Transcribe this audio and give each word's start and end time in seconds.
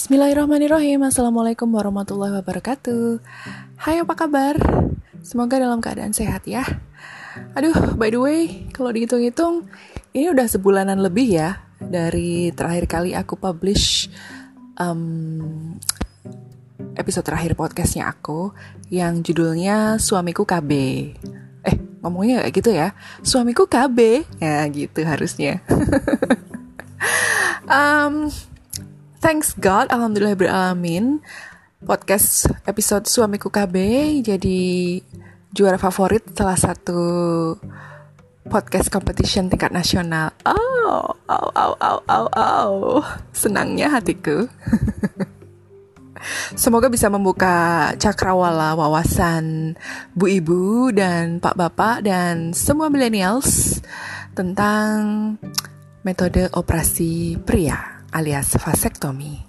Bismillahirrahmanirrahim. 0.00 1.04
Assalamualaikum 1.04 1.68
warahmatullahi 1.76 2.32
wabarakatuh. 2.40 3.20
Hai 3.76 4.00
apa 4.00 4.16
kabar? 4.16 4.56
Semoga 5.20 5.60
dalam 5.60 5.84
keadaan 5.84 6.16
sehat 6.16 6.48
ya. 6.48 6.64
Aduh 7.52 8.00
by 8.00 8.08
the 8.08 8.16
way 8.16 8.64
Kalau 8.72 8.96
dihitung-hitung 8.96 9.68
Ini 10.16 10.32
udah 10.32 10.48
sebulanan 10.48 11.04
lebih 11.04 11.36
ya 11.36 11.60
Dari 11.76 12.48
terakhir 12.56 12.88
kali 12.88 13.12
aku 13.12 13.36
publish 13.36 14.08
um, 14.80 15.76
Episode 16.96 17.28
terakhir 17.28 17.52
podcastnya 17.52 18.08
aku 18.08 18.56
Yang 18.88 19.30
judulnya 19.30 20.00
Suamiku 20.00 20.48
KB 20.48 20.70
Eh 21.60 21.76
ngomongnya 22.00 22.48
kayak 22.48 22.54
gitu 22.56 22.72
ya? 22.72 22.96
Suamiku 23.20 23.68
KB 23.68 24.24
Ya 24.40 24.64
gitu 24.72 25.04
harusnya. 25.04 25.60
Um, 27.70 28.34
Thanks 29.20 29.52
God, 29.52 29.92
Alhamdulillah 29.92 30.32
beralamin. 30.32 31.20
Podcast 31.84 32.48
episode 32.64 33.04
Suamiku 33.04 33.52
KB 33.52 33.76
jadi 34.24 34.60
juara 35.52 35.76
favorit 35.76 36.24
salah 36.32 36.56
satu 36.56 36.96
podcast 38.48 38.88
competition 38.88 39.52
tingkat 39.52 39.76
nasional. 39.76 40.32
Oh, 40.48 41.12
oh, 41.28 41.48
oh, 41.52 41.76
oh, 41.76 42.00
oh, 42.08 42.28
oh. 42.32 43.04
Senangnya 43.36 43.92
hatiku. 43.92 44.48
Semoga 46.56 46.88
bisa 46.88 47.12
membuka 47.12 47.92
cakrawala 48.00 48.72
wawasan 48.72 49.76
bu 50.16 50.32
ibu 50.32 50.96
dan 50.96 51.44
pak 51.44 51.60
bapak 51.60 52.08
dan 52.08 52.56
semua 52.56 52.88
millennials 52.88 53.84
tentang 54.32 55.36
metode 56.08 56.48
operasi 56.56 57.36
pria 57.44 57.99
alias 58.10 58.54
vasektomi. 58.58 59.42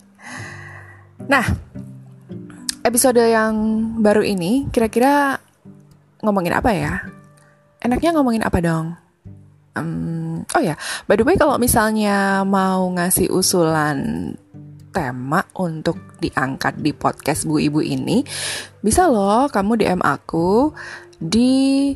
Nah, 1.30 1.46
episode 2.82 3.22
yang 3.22 3.54
baru 4.02 4.26
ini 4.26 4.70
kira-kira 4.74 5.38
ngomongin 6.22 6.54
apa 6.54 6.72
ya? 6.74 6.94
Enaknya 7.82 8.14
ngomongin 8.18 8.46
apa 8.46 8.58
dong? 8.62 8.98
Um, 9.72 10.44
oh 10.52 10.62
ya, 10.62 10.76
by 11.08 11.16
the 11.16 11.24
way 11.24 11.40
kalau 11.40 11.56
misalnya 11.56 12.44
mau 12.44 12.92
ngasih 12.92 13.32
usulan 13.32 14.34
tema 14.92 15.48
untuk 15.56 16.20
diangkat 16.20 16.84
di 16.84 16.92
podcast 16.92 17.48
Bu 17.48 17.58
Ibu 17.58 17.80
ini, 17.80 18.22
bisa 18.84 19.08
loh 19.08 19.48
kamu 19.48 19.80
DM 19.80 20.02
aku 20.04 20.76
di 21.16 21.90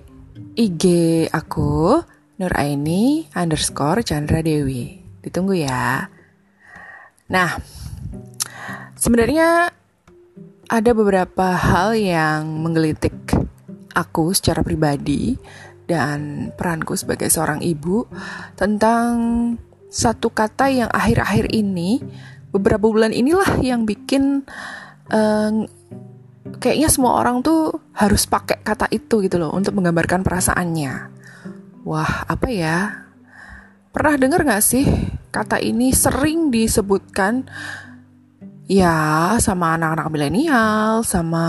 IG 0.55 0.83
aku 1.29 1.99
Nuraini 2.39 3.27
underscore 3.35 4.03
Chandra 4.07 4.39
Dewi. 4.39 5.03
Ditunggu 5.19 5.59
ya. 5.59 6.14
Nah, 7.25 7.57
sebenarnya 8.93 9.73
ada 10.65 10.91
beberapa 10.93 11.53
hal 11.53 11.97
yang 11.97 12.61
menggelitik 12.61 13.13
aku 13.93 14.33
secara 14.33 14.61
pribadi 14.61 15.37
dan 15.85 16.49
peranku 16.57 16.97
sebagai 16.97 17.29
seorang 17.29 17.61
ibu 17.61 18.09
tentang 18.57 19.13
satu 19.89 20.33
kata 20.33 20.67
yang 20.73 20.89
akhir-akhir 20.89 21.53
ini 21.53 22.01
beberapa 22.49 22.89
bulan 22.89 23.13
inilah 23.13 23.61
yang 23.61 23.85
bikin 23.85 24.43
uh, 25.13 25.51
kayaknya 26.57 26.89
semua 26.89 27.21
orang 27.21 27.45
tuh 27.45 27.79
harus 27.93 28.25
pakai 28.25 28.61
kata 28.61 28.89
itu 28.91 29.21
gitu 29.23 29.37
loh 29.37 29.53
untuk 29.53 29.77
menggambarkan 29.77 30.25
perasaannya. 30.25 30.93
Wah, 31.85 32.25
apa 32.25 32.47
ya? 32.49 33.05
Pernah 33.93 34.17
dengar 34.17 34.41
gak 34.43 34.65
sih 34.65 34.89
kata 35.35 35.59
ini 35.59 35.91
sering 35.91 36.47
disebutkan 36.47 37.43
ya 38.71 39.35
sama 39.43 39.75
anak-anak 39.75 40.07
milenial, 40.07 41.03
sama 41.03 41.47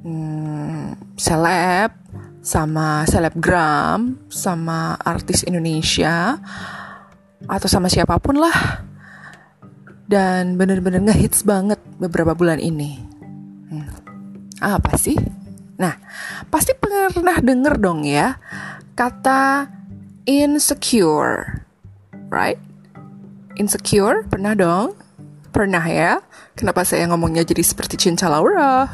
hmm, 0.00 0.96
seleb, 1.20 1.92
sama 2.40 3.04
selebgram, 3.04 4.16
sama 4.32 4.96
artis 4.96 5.44
Indonesia, 5.44 6.40
atau 7.44 7.68
sama 7.68 7.92
siapa 7.92 8.16
pun 8.16 8.40
lah. 8.40 8.88
Dan 10.08 10.56
bener-bener 10.56 11.04
ngehits 11.12 11.44
banget 11.44 11.78
beberapa 12.00 12.32
bulan 12.32 12.56
ini. 12.56 12.96
Hmm. 13.68 13.86
Apa 14.64 14.96
sih? 14.96 15.14
Nah, 15.76 15.92
pasti 16.48 16.72
pernah 16.72 17.36
denger 17.36 17.76
dong 17.76 18.08
ya 18.08 18.40
kata 19.00 19.64
insecure 20.28 21.69
right? 22.30 22.56
Insecure, 23.58 24.24
pernah 24.24 24.56
dong? 24.56 24.96
Pernah 25.50 25.84
ya? 25.84 26.22
Kenapa 26.54 26.86
saya 26.86 27.04
ngomongnya 27.10 27.42
jadi 27.42 27.60
seperti 27.60 27.98
cinta 27.98 28.30
Laura? 28.30 28.86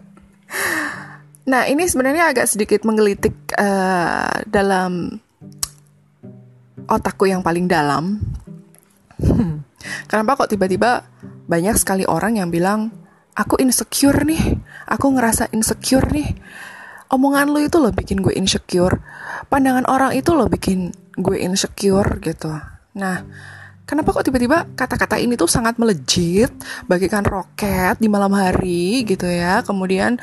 nah, 1.50 1.68
ini 1.68 1.84
sebenarnya 1.84 2.32
agak 2.32 2.48
sedikit 2.48 2.82
menggelitik 2.82 3.36
uh, 3.54 4.42
dalam 4.48 5.20
otakku 6.88 7.28
yang 7.28 7.44
paling 7.44 7.68
dalam. 7.68 8.18
Kenapa 10.10 10.44
kok 10.44 10.50
tiba-tiba 10.50 11.04
banyak 11.44 11.76
sekali 11.76 12.08
orang 12.08 12.40
yang 12.40 12.48
bilang, 12.48 12.92
aku 13.36 13.60
insecure 13.60 14.24
nih, 14.24 14.56
aku 14.88 15.12
ngerasa 15.12 15.52
insecure 15.52 16.08
nih. 16.08 16.32
Omongan 17.12 17.52
lu 17.52 17.60
itu 17.62 17.76
loh 17.78 17.92
bikin 17.92 18.24
gue 18.24 18.32
insecure. 18.32 18.98
Pandangan 19.52 19.84
orang 19.86 20.16
itu 20.16 20.32
loh 20.32 20.48
bikin 20.48 20.90
gue 21.18 21.36
insecure 21.42 22.18
gitu. 22.22 22.50
Nah, 22.94 23.16
kenapa 23.86 24.14
kok 24.14 24.26
tiba-tiba 24.26 24.66
kata-kata 24.74 25.18
ini 25.18 25.38
tuh 25.38 25.50
sangat 25.50 25.78
melejit, 25.78 26.50
bagikan 26.86 27.22
roket 27.22 27.98
di 27.98 28.08
malam 28.10 28.34
hari 28.34 29.06
gitu 29.06 29.26
ya. 29.26 29.62
Kemudian 29.62 30.18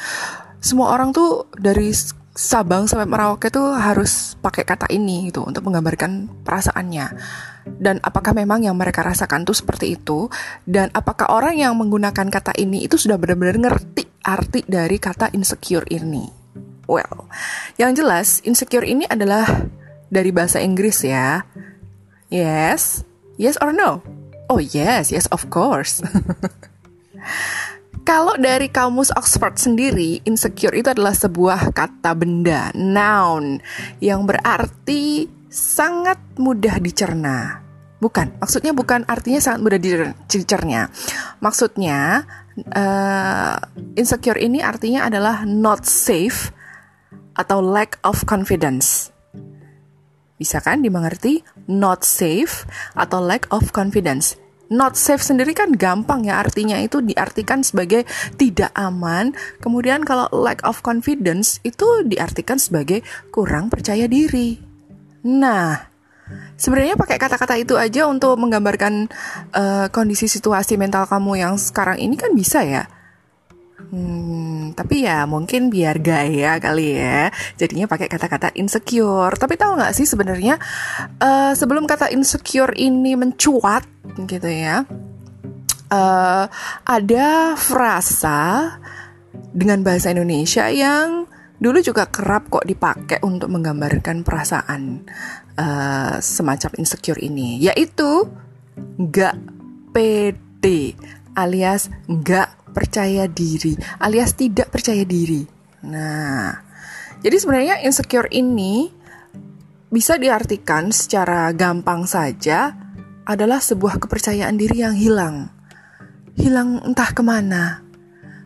semua 0.61 0.93
orang 0.93 1.11
tuh 1.15 1.49
dari 1.57 1.91
Sabang 2.31 2.87
sampai 2.87 3.11
Merauke 3.11 3.51
tuh 3.51 3.75
harus 3.75 4.39
pakai 4.39 4.63
kata 4.63 4.87
ini 4.87 5.27
gitu 5.27 5.43
untuk 5.43 5.67
menggambarkan 5.67 6.31
perasaannya. 6.47 7.11
Dan 7.67 7.99
apakah 7.99 8.31
memang 8.31 8.63
yang 8.63 8.79
mereka 8.79 9.03
rasakan 9.03 9.43
tuh 9.43 9.51
seperti 9.51 9.99
itu? 9.99 10.31
Dan 10.63 10.87
apakah 10.95 11.27
orang 11.27 11.59
yang 11.59 11.75
menggunakan 11.75 12.31
kata 12.31 12.55
ini 12.55 12.87
itu 12.87 12.95
sudah 12.95 13.19
benar-benar 13.19 13.59
ngerti 13.59 14.07
arti 14.23 14.63
dari 14.63 14.95
kata 14.95 15.35
insecure 15.35 15.83
ini? 15.91 16.23
Well, 16.87 17.27
yang 17.75 17.99
jelas 17.99 18.39
insecure 18.47 18.87
ini 18.87 19.03
adalah 19.11 19.43
dari 20.11 20.29
bahasa 20.35 20.59
Inggris 20.59 21.01
ya. 21.07 21.47
Yes? 22.27 23.07
Yes 23.39 23.55
or 23.63 23.71
no? 23.71 24.03
Oh 24.51 24.59
yes, 24.59 25.15
yes 25.15 25.31
of 25.31 25.47
course. 25.47 26.03
Kalau 28.01 28.35
dari 28.35 28.67
kamus 28.67 29.13
Oxford 29.15 29.55
sendiri, 29.55 30.19
insecure 30.27 30.73
itu 30.75 30.89
adalah 30.91 31.13
sebuah 31.13 31.71
kata 31.71 32.11
benda, 32.17 32.73
noun, 32.75 33.61
yang 34.01 34.25
berarti 34.25 35.29
sangat 35.47 36.17
mudah 36.35 36.81
dicerna. 36.81 37.61
Bukan, 38.01 38.41
maksudnya 38.41 38.73
bukan 38.73 39.05
artinya 39.05 39.37
sangat 39.37 39.61
mudah 39.61 39.79
dicerna. 40.25 40.89
Maksudnya, 41.45 42.25
uh, 42.73 43.55
insecure 43.93 44.41
ini 44.41 44.65
artinya 44.65 45.05
adalah 45.05 45.45
not 45.45 45.85
safe 45.85 46.49
atau 47.37 47.61
lack 47.61 48.01
of 48.01 48.25
confidence. 48.25 49.10
Bisa 50.41 50.57
kan 50.57 50.81
dimengerti 50.81 51.45
not 51.69 52.01
safe 52.01 52.65
atau 52.97 53.21
lack 53.21 53.45
of 53.53 53.69
confidence. 53.69 54.41
Not 54.73 54.97
safe 54.97 55.21
sendiri 55.21 55.53
kan 55.53 55.77
gampang 55.77 56.25
ya 56.25 56.41
artinya 56.41 56.81
itu 56.81 56.97
diartikan 57.05 57.61
sebagai 57.61 58.09
tidak 58.41 58.73
aman. 58.73 59.37
Kemudian 59.61 60.01
kalau 60.01 60.25
lack 60.33 60.65
of 60.65 60.81
confidence 60.81 61.61
itu 61.61 61.85
diartikan 62.09 62.57
sebagai 62.57 63.05
kurang 63.29 63.69
percaya 63.69 64.09
diri. 64.09 64.57
Nah, 65.27 65.77
sebenarnya 66.57 66.97
pakai 66.97 67.21
kata-kata 67.21 67.59
itu 67.61 67.77
aja 67.77 68.09
untuk 68.09 68.33
menggambarkan 68.41 69.11
uh, 69.53 69.87
kondisi 69.93 70.25
situasi 70.25 70.79
mental 70.79 71.05
kamu 71.05 71.37
yang 71.37 71.53
sekarang 71.61 72.01
ini 72.01 72.17
kan 72.17 72.33
bisa 72.33 72.65
ya 72.65 72.89
Hmm, 73.89 74.77
tapi 74.77 75.03
ya 75.09 75.25
mungkin 75.25 75.73
biar 75.73 75.97
gaya 75.99 76.61
kali 76.61 76.95
ya. 76.95 77.33
Jadinya 77.57 77.89
pakai 77.89 78.05
kata-kata 78.05 78.53
insecure. 78.53 79.33
Tapi 79.35 79.57
tahu 79.57 79.81
nggak 79.81 79.95
sih 79.97 80.05
sebenarnya 80.05 80.61
uh, 81.17 81.51
sebelum 81.57 81.89
kata 81.89 82.13
insecure 82.13 82.71
ini 82.77 83.17
mencuat 83.17 83.83
gitu 84.29 84.47
ya, 84.47 84.85
uh, 85.91 86.45
ada 86.87 87.27
frasa 87.57 88.39
dengan 89.51 89.83
bahasa 89.83 90.11
Indonesia 90.11 90.67
yang 90.71 91.27
dulu 91.61 91.77
juga 91.83 92.09
kerap 92.09 92.49
kok 92.49 92.65
dipakai 92.65 93.21
untuk 93.21 93.51
menggambarkan 93.51 94.23
perasaan 94.25 95.05
uh, 95.59 96.17
semacam 96.17 96.71
insecure 96.79 97.19
ini, 97.21 97.61
yaitu 97.61 98.25
nggak 98.97 99.35
pede 99.91 100.95
alias 101.35 101.87
nggak 102.07 102.60
percaya 102.71 103.27
diri 103.27 103.75
alias 103.99 104.33
tidak 104.35 104.71
percaya 104.71 105.05
diri. 105.05 105.43
Nah, 105.87 106.51
jadi 107.21 107.35
sebenarnya 107.37 107.75
insecure 107.85 108.31
ini 108.33 108.89
bisa 109.91 110.15
diartikan 110.15 110.89
secara 110.89 111.51
gampang 111.51 112.07
saja 112.07 112.73
adalah 113.27 113.59
sebuah 113.59 114.01
kepercayaan 114.01 114.55
diri 114.55 114.81
yang 114.81 114.95
hilang. 114.95 115.51
Hilang 116.39 116.81
entah 116.81 117.11
ke 117.11 117.21
mana. 117.21 117.83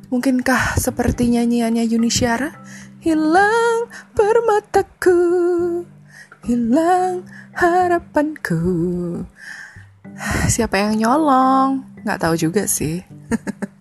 Mungkinkah 0.10 0.75
seperti 0.78 1.30
nyanyiannya 1.31 1.86
Yuni 1.86 2.10
Syara? 2.10 2.50
Hilang 3.06 3.94
permataku, 4.18 5.19
hilang 6.50 7.30
harapanku. 7.54 8.62
Siapa 10.54 10.81
yang 10.81 10.98
nyolong? 10.98 11.86
Nggak 12.01 12.19
tahu 12.21 12.36
juga 12.38 12.66
sih. 12.66 13.06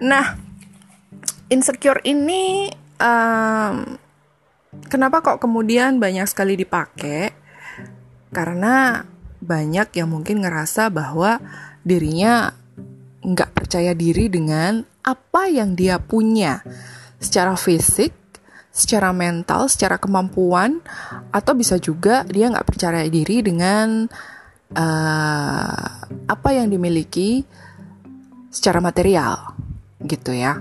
nah, 0.00 0.38
insecure 1.52 2.00
ini 2.04 2.72
um, 3.00 3.96
kenapa 4.88 5.20
kok 5.20 5.42
kemudian 5.42 6.00
banyak 6.00 6.24
sekali 6.28 6.56
dipakai? 6.56 7.34
Karena 8.32 9.04
banyak 9.42 9.92
yang 9.98 10.08
mungkin 10.08 10.40
ngerasa 10.40 10.88
bahwa 10.88 11.42
dirinya 11.82 12.54
nggak 13.22 13.54
percaya 13.54 13.92
diri 13.92 14.30
dengan 14.30 14.82
apa 15.02 15.50
yang 15.50 15.74
dia 15.74 15.98
punya 15.98 16.62
secara 17.18 17.54
fisik, 17.58 18.14
secara 18.70 19.10
mental, 19.10 19.66
secara 19.68 19.98
kemampuan, 19.98 20.82
atau 21.34 21.52
bisa 21.54 21.76
juga 21.78 22.26
dia 22.26 22.50
nggak 22.50 22.66
percaya 22.66 23.06
diri 23.06 23.42
dengan 23.42 24.06
uh, 24.74 25.86
apa 26.26 26.48
yang 26.54 26.70
dimiliki 26.70 27.44
secara 28.52 28.84
material, 28.84 29.56
gitu 30.04 30.36
ya. 30.36 30.60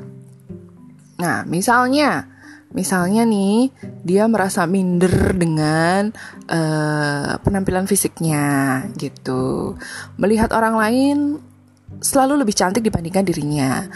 Nah, 1.19 1.45
misalnya 1.45 2.31
Misalnya 2.71 3.27
nih, 3.27 3.67
dia 3.99 4.31
merasa 4.31 4.63
minder 4.63 5.35
dengan 5.35 6.15
uh, 6.47 7.35
penampilan 7.43 7.83
fisiknya 7.83 8.79
gitu. 8.95 9.75
Melihat 10.15 10.55
orang 10.55 10.79
lain 10.79 11.17
selalu 11.99 12.39
lebih 12.39 12.55
cantik 12.55 12.79
dibandingkan 12.79 13.27
dirinya. 13.27 13.91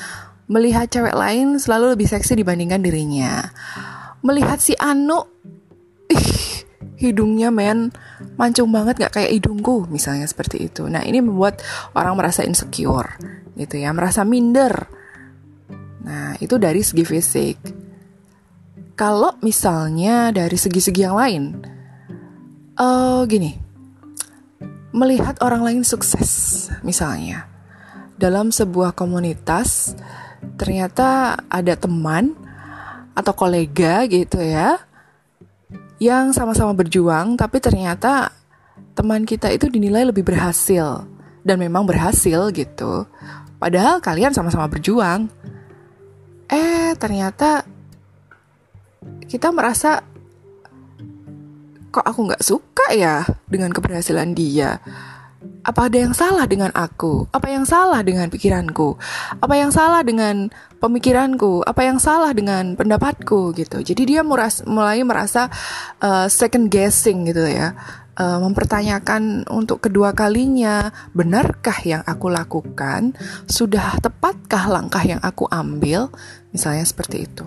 Melihat 0.51 0.91
cewek 0.91 1.15
lain 1.15 1.55
selalu 1.55 1.95
lebih 1.95 2.11
seksi 2.11 2.35
dibandingkan 2.35 2.83
dirinya. 2.83 3.47
Melihat 4.19 4.59
si 4.59 4.75
Anu, 4.75 5.23
ih, 6.11 6.67
hidungnya 6.99 7.55
men 7.55 7.95
mancung 8.35 8.75
banget 8.75 9.07
gak 9.07 9.23
kayak 9.23 9.31
hidungku 9.39 9.87
misalnya 9.87 10.27
seperti 10.27 10.67
itu. 10.67 10.83
Nah 10.91 11.07
ini 11.07 11.23
membuat 11.23 11.63
orang 11.95 12.19
merasa 12.19 12.43
insecure 12.43 13.15
gitu 13.55 13.79
ya, 13.79 13.91
merasa 13.95 14.21
minder. 14.27 14.87
Nah 16.05 16.37
itu 16.37 16.55
dari 16.61 16.85
segi 16.85 17.03
fisik. 17.03 17.57
Kalau 18.95 19.35
misalnya 19.43 20.31
dari 20.31 20.55
segi-segi 20.55 21.01
yang 21.03 21.19
lain, 21.19 21.43
uh, 22.79 23.27
gini, 23.27 23.59
melihat 24.95 25.35
orang 25.43 25.67
lain 25.67 25.83
sukses, 25.83 26.71
misalnya 26.79 27.43
dalam 28.15 28.55
sebuah 28.55 28.95
komunitas, 28.95 29.99
ternyata 30.55 31.35
ada 31.51 31.75
teman 31.75 32.31
atau 33.11 33.35
kolega 33.35 34.07
gitu 34.07 34.39
ya, 34.39 34.79
yang 35.99 36.31
sama-sama 36.31 36.71
berjuang, 36.71 37.35
tapi 37.35 37.59
ternyata 37.59 38.31
teman 38.95 39.27
kita 39.27 39.51
itu 39.51 39.67
dinilai 39.67 40.07
lebih 40.07 40.23
berhasil 40.23 41.03
dan 41.43 41.59
memang 41.59 41.83
berhasil 41.83 42.51
gitu. 42.55 43.03
Padahal 43.65 43.97
kalian 43.97 44.29
sama-sama 44.29 44.69
berjuang. 44.69 45.25
Eh, 46.45 46.93
ternyata 47.01 47.65
kita 49.25 49.49
merasa 49.49 50.05
kok 51.89 52.05
aku 52.05 52.29
nggak 52.29 52.45
suka 52.45 52.93
ya 52.93 53.25
dengan 53.49 53.73
keberhasilan 53.73 54.37
dia. 54.37 54.77
Apa 55.65 55.89
ada 55.89 55.97
yang 55.97 56.13
salah 56.13 56.45
dengan 56.45 56.69
aku? 56.77 57.25
Apa 57.33 57.49
yang 57.49 57.65
salah 57.65 58.05
dengan 58.05 58.29
pikiranku? 58.29 59.01
Apa 59.41 59.57
yang 59.57 59.73
salah 59.73 60.05
dengan 60.05 60.53
pemikiranku? 60.77 61.65
Apa 61.65 61.89
yang 61.89 61.97
salah 61.97 62.37
dengan 62.37 62.77
pendapatku 62.77 63.49
gitu? 63.57 63.81
Jadi 63.81 64.13
dia 64.13 64.21
mulai 64.21 65.01
merasa 65.01 65.49
uh, 66.05 66.29
second 66.29 66.69
guessing 66.69 67.25
gitu 67.25 67.41
ya. 67.49 67.73
Uh, 68.15 68.39
mempertanyakan 68.39 69.43
untuk 69.51 69.83
kedua 69.83 70.15
kalinya, 70.15 70.87
benarkah 71.11 71.75
yang 71.83 71.99
aku 72.07 72.31
lakukan? 72.31 73.11
Sudah 73.43 73.99
tepatkah 73.99 74.71
langkah 74.71 75.03
yang 75.03 75.19
aku 75.19 75.43
ambil? 75.51 76.07
Misalnya 76.55 76.87
seperti 76.87 77.27
itu. 77.27 77.43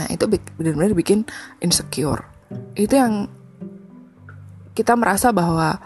Nah, 0.00 0.08
itu 0.08 0.24
benar-benar 0.56 0.96
bikin 0.96 1.28
insecure. 1.60 2.24
Itu 2.80 2.96
yang 2.96 3.28
kita 4.72 4.96
merasa 4.96 5.36
bahwa 5.36 5.76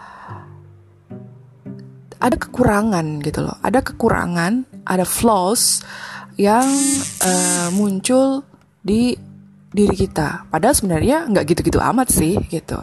ada 2.23 2.39
kekurangan 2.39 3.19
gitu 3.19 3.43
loh. 3.43 3.59
Ada 3.59 3.83
kekurangan, 3.83 4.85
ada 4.87 5.03
flaws 5.03 5.83
yang 6.39 6.63
uh, 7.19 7.67
muncul 7.75 8.47
di 8.79 9.19
diri 9.73 9.97
kita. 9.97 10.47
Padahal 10.47 10.77
sebenarnya 10.77 11.25
nggak 11.27 11.45
gitu-gitu 11.49 11.81
amat 11.81 12.07
sih 12.13 12.37
gitu. 12.47 12.79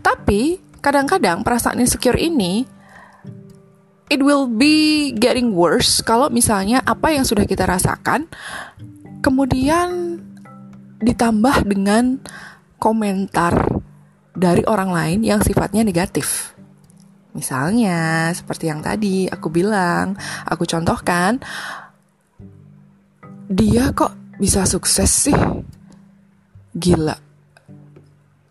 Tapi 0.00 0.62
kadang-kadang 0.80 1.42
perasaan 1.44 1.82
insecure 1.82 2.16
ini 2.16 2.64
it 4.08 4.22
will 4.22 4.48
be 4.48 5.10
getting 5.18 5.52
worse 5.52 6.00
kalau 6.00 6.32
misalnya 6.32 6.80
apa 6.86 7.12
yang 7.12 7.26
sudah 7.26 7.44
kita 7.44 7.68
rasakan 7.68 8.26
kemudian 9.20 10.18
ditambah 11.02 11.68
dengan 11.68 12.18
komentar 12.80 13.82
dari 14.32 14.64
orang 14.64 14.90
lain 14.90 15.20
yang 15.20 15.40
sifatnya 15.44 15.84
negatif. 15.84 16.56
Misalnya, 17.30 18.32
seperti 18.34 18.66
yang 18.66 18.82
tadi 18.82 19.30
aku 19.30 19.54
bilang, 19.54 20.18
aku 20.42 20.66
contohkan, 20.66 21.38
dia 23.46 23.94
kok 23.94 24.10
bisa 24.40 24.66
sukses 24.66 25.30
sih? 25.30 25.38
Gila. 26.76 27.16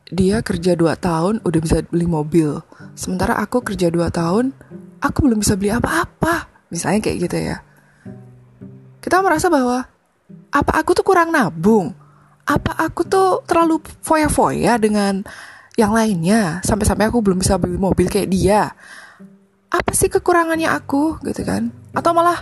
Dia 0.10 0.42
kerja 0.42 0.74
2 0.74 0.90
tahun 0.98 1.34
udah 1.46 1.60
bisa 1.62 1.86
beli 1.86 2.10
mobil. 2.10 2.60
Sementara 2.98 3.38
aku 3.38 3.62
kerja 3.62 3.94
2 3.94 4.10
tahun, 4.10 4.56
aku 5.00 5.18
belum 5.30 5.40
bisa 5.46 5.54
beli 5.54 5.70
apa-apa. 5.72 6.50
Misalnya 6.74 7.00
kayak 7.06 7.18
gitu 7.30 7.38
ya. 7.38 7.58
Kita 9.00 9.22
merasa 9.22 9.48
bahwa 9.48 9.86
apa 10.50 10.72
aku 10.76 10.98
tuh 10.98 11.06
kurang 11.06 11.30
nabung? 11.30 11.94
apa 12.50 12.74
aku 12.82 13.06
tuh 13.06 13.46
terlalu 13.46 13.78
foya-foya 14.02 14.82
dengan 14.82 15.22
yang 15.78 15.94
lainnya 15.94 16.66
sampai-sampai 16.66 17.14
aku 17.14 17.22
belum 17.22 17.38
bisa 17.38 17.62
beli 17.62 17.78
mobil 17.78 18.10
kayak 18.10 18.34
dia 18.34 18.74
apa 19.70 19.92
sih 19.94 20.10
kekurangannya 20.10 20.66
aku 20.66 21.22
gitu 21.22 21.46
kan 21.46 21.70
atau 21.94 22.10
malah 22.10 22.42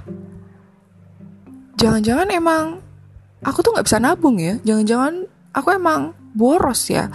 jangan-jangan 1.75 2.31
emang 2.31 2.79
aku 3.43 3.59
tuh 3.59 3.75
nggak 3.75 3.85
bisa 3.85 3.99
nabung 3.99 4.39
ya 4.39 4.55
jangan-jangan 4.63 5.27
aku 5.57 5.73
emang 5.73 6.13
boros 6.37 6.85
ya 6.93 7.09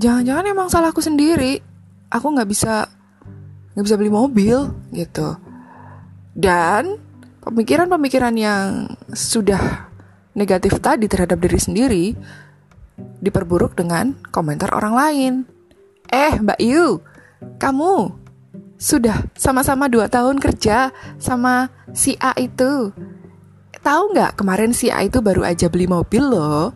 jangan-jangan 0.00 0.44
emang 0.48 0.68
salah 0.72 0.88
aku 0.88 1.04
sendiri 1.04 1.60
aku 2.08 2.26
nggak 2.32 2.48
bisa 2.48 2.88
nggak 3.76 3.84
bisa 3.84 3.96
beli 4.00 4.08
mobil 4.08 4.72
gitu 4.96 5.36
dan 6.32 6.96
pemikiran-pemikiran 7.44 8.34
yang 8.34 8.90
sudah 9.12 9.92
negatif 10.36 10.76
tadi 10.82 11.08
terhadap 11.08 11.40
diri 11.40 11.60
sendiri 11.60 12.06
diperburuk 13.20 13.76
dengan 13.76 14.16
komentar 14.28 14.72
orang 14.72 14.94
lain. 14.94 15.32
Eh, 16.12 16.36
Mbak 16.38 16.60
Yu, 16.60 17.00
kamu 17.56 18.12
sudah 18.76 19.24
sama-sama 19.32 19.88
dua 19.88 20.06
tahun 20.12 20.36
kerja 20.36 20.92
sama 21.16 21.72
si 21.96 22.14
A 22.20 22.36
itu. 22.36 22.92
Tahu 23.80 24.02
nggak 24.12 24.36
kemarin 24.36 24.76
si 24.76 24.92
A 24.92 25.06
itu 25.06 25.22
baru 25.24 25.46
aja 25.46 25.70
beli 25.72 25.88
mobil 25.88 26.20
loh, 26.20 26.74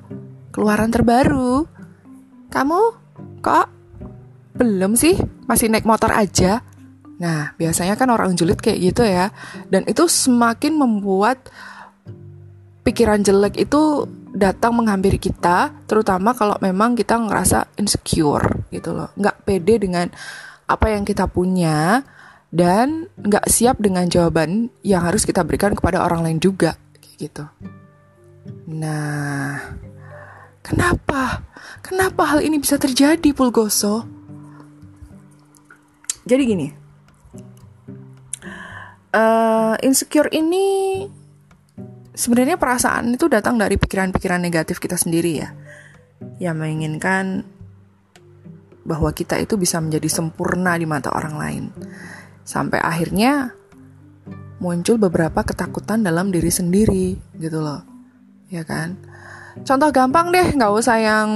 keluaran 0.50 0.90
terbaru. 0.90 1.66
Kamu 2.50 2.80
kok 3.42 3.66
belum 4.58 4.98
sih? 4.98 5.14
Masih 5.46 5.70
naik 5.70 5.86
motor 5.86 6.10
aja? 6.10 6.62
Nah, 7.20 7.52
biasanya 7.56 7.94
kan 8.00 8.08
orang 8.10 8.32
julid 8.34 8.58
kayak 8.58 8.80
gitu 8.92 9.02
ya. 9.04 9.30
Dan 9.68 9.86
itu 9.86 10.08
semakin 10.08 10.76
membuat 10.76 11.50
pikiran 12.80 13.20
jelek 13.20 13.60
itu 13.60 14.08
datang 14.30 14.78
menghampiri 14.78 15.18
kita, 15.18 15.74
terutama 15.90 16.32
kalau 16.32 16.54
memang 16.62 16.94
kita 16.94 17.18
ngerasa 17.18 17.76
insecure 17.76 18.64
gitu 18.70 18.94
loh, 18.94 19.10
nggak 19.18 19.42
pede 19.42 19.82
dengan 19.82 20.06
apa 20.70 20.86
yang 20.94 21.02
kita 21.02 21.26
punya 21.26 22.06
dan 22.54 23.10
nggak 23.18 23.50
siap 23.50 23.82
dengan 23.82 24.06
jawaban 24.06 24.70
yang 24.86 25.02
harus 25.02 25.26
kita 25.26 25.42
berikan 25.42 25.74
kepada 25.74 26.06
orang 26.06 26.22
lain 26.22 26.38
juga, 26.38 26.78
gitu. 27.18 27.42
Nah, 28.70 29.58
kenapa? 30.60 31.44
Kenapa 31.80 32.36
hal 32.36 32.44
ini 32.44 32.60
bisa 32.60 32.76
terjadi, 32.76 33.32
Pulgoso? 33.32 34.04
Jadi 36.28 36.42
gini, 36.46 36.68
uh, 39.14 39.74
insecure 39.82 40.30
ini 40.30 41.02
sebenarnya 42.14 42.60
perasaan 42.60 43.16
itu 43.16 43.26
datang 43.26 43.58
dari 43.58 43.80
pikiran-pikiran 43.80 44.38
negatif 44.38 44.78
kita 44.78 44.94
sendiri 45.00 45.32
ya 45.40 45.50
yang 46.36 46.60
menginginkan 46.60 47.48
bahwa 48.84 49.12
kita 49.12 49.40
itu 49.40 49.56
bisa 49.60 49.78
menjadi 49.78 50.08
sempurna 50.08 50.76
di 50.76 50.86
mata 50.88 51.12
orang 51.12 51.34
lain. 51.36 51.64
Sampai 52.44 52.80
akhirnya 52.80 53.54
muncul 54.60 55.00
beberapa 55.00 55.44
ketakutan 55.44 56.04
dalam 56.04 56.32
diri 56.32 56.52
sendiri 56.52 57.16
gitu 57.38 57.60
loh. 57.60 57.80
Ya 58.50 58.66
kan? 58.66 58.98
Contoh 59.66 59.90
gampang 59.90 60.30
deh, 60.30 60.54
nggak 60.56 60.72
usah 60.72 60.96
yang 60.98 61.28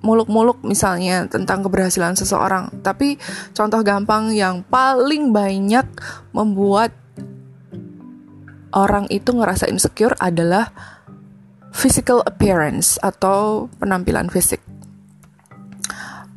muluk-muluk 0.00 0.62
misalnya 0.64 1.26
tentang 1.26 1.60
keberhasilan 1.66 2.16
seseorang. 2.16 2.70
Tapi 2.80 3.18
contoh 3.52 3.80
gampang 3.84 4.32
yang 4.32 4.64
paling 4.66 5.30
banyak 5.34 5.86
membuat 6.32 6.94
orang 8.72 9.08
itu 9.08 9.32
ngerasa 9.32 9.68
insecure 9.68 10.14
adalah 10.20 10.70
physical 11.72 12.24
appearance 12.24 12.96
atau 13.00 13.68
penampilan 13.78 14.32
fisik. 14.32 14.60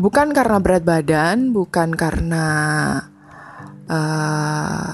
Bukan 0.01 0.33
karena 0.33 0.57
berat 0.57 0.81
badan, 0.81 1.53
bukan 1.53 1.93
karena 1.93 2.47
uh, 3.85 4.93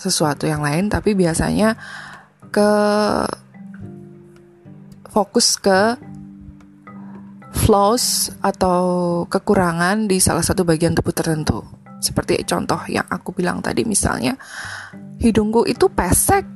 sesuatu 0.00 0.48
yang 0.48 0.64
lain, 0.64 0.88
tapi 0.88 1.12
biasanya 1.12 1.76
ke 2.48 2.70
fokus 5.10 5.58
ke 5.58 5.98
flaws 7.50 8.30
atau 8.40 8.80
kekurangan 9.26 10.06
di 10.06 10.22
salah 10.22 10.42
satu 10.42 10.62
bagian 10.62 10.94
tubuh 10.94 11.12
tertentu. 11.12 11.66
Seperti 12.00 12.40
contoh 12.48 12.80
yang 12.88 13.04
aku 13.10 13.34
bilang 13.36 13.60
tadi 13.60 13.84
misalnya, 13.84 14.38
hidungku 15.20 15.68
itu 15.68 15.90
pesek, 15.92 16.46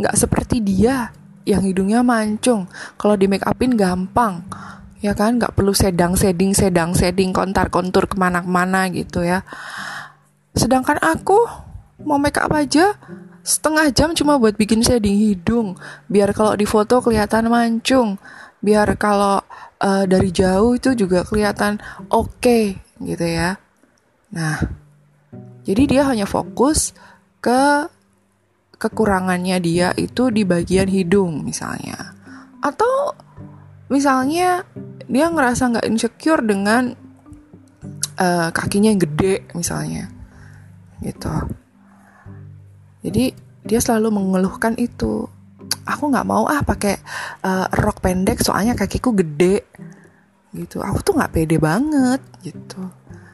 nggak 0.00 0.16
seperti 0.16 0.64
dia 0.64 1.14
yang 1.46 1.62
hidungnya 1.62 2.02
mancung. 2.02 2.66
Kalau 2.98 3.14
di 3.14 3.30
make 3.30 3.46
upin 3.46 3.78
gampang 3.78 4.42
ya 5.00 5.16
kan 5.16 5.40
nggak 5.40 5.56
perlu 5.56 5.72
sedang 5.72 6.12
seding 6.12 6.52
sedang 6.52 6.92
seding 6.92 7.32
kontar 7.32 7.72
kontur 7.72 8.04
ke 8.04 8.20
mana-mana 8.20 8.84
gitu 8.92 9.24
ya 9.24 9.40
sedangkan 10.52 11.00
aku 11.00 11.40
mau 12.04 12.20
make 12.20 12.36
up 12.36 12.52
aja 12.52 13.00
setengah 13.40 13.88
jam 13.92 14.12
cuma 14.12 14.36
buat 14.36 14.54
bikin 14.56 14.84
shading 14.84 15.16
hidung 15.16 15.78
biar 16.06 16.36
kalau 16.36 16.52
di 16.54 16.68
foto 16.68 17.00
kelihatan 17.00 17.48
mancung 17.48 18.20
biar 18.60 18.92
kalau 19.00 19.40
uh, 19.80 20.04
dari 20.04 20.28
jauh 20.28 20.76
itu 20.76 20.92
juga 20.92 21.24
kelihatan 21.24 21.80
oke 22.12 22.36
okay, 22.36 22.64
gitu 23.00 23.24
ya. 23.24 23.56
Nah 24.36 24.60
jadi 25.64 25.82
dia 25.88 26.02
hanya 26.08 26.28
fokus 26.28 26.92
ke 27.40 27.88
kekurangannya 28.80 29.56
dia 29.60 29.92
itu 29.96 30.28
di 30.28 30.44
bagian 30.44 30.88
hidung 30.88 31.44
misalnya. 31.44 32.16
Atau 32.60 33.16
misalnya 33.88 34.68
dia 35.10 35.26
ngerasa 35.26 35.74
nggak 35.74 35.88
insecure 35.90 36.44
dengan 36.44 36.94
uh, 38.20 38.48
kakinya 38.52 38.92
yang 38.92 39.02
gede 39.02 39.48
misalnya 39.56 40.12
gitu 41.00 41.32
jadi 43.00 43.32
dia 43.64 43.80
selalu 43.80 44.12
mengeluhkan 44.12 44.76
itu. 44.76 45.28
Aku 45.84 46.12
nggak 46.12 46.28
mau 46.28 46.48
ah 46.48 46.60
pakai 46.64 47.00
uh, 47.44 47.66
rok 47.72 48.04
pendek 48.04 48.40
soalnya 48.40 48.76
kakiku 48.76 49.12
gede. 49.16 49.64
Gitu. 50.52 50.80
Aku 50.80 51.00
tuh 51.04 51.16
nggak 51.16 51.32
pede 51.32 51.56
banget 51.60 52.20
gitu. 52.44 52.80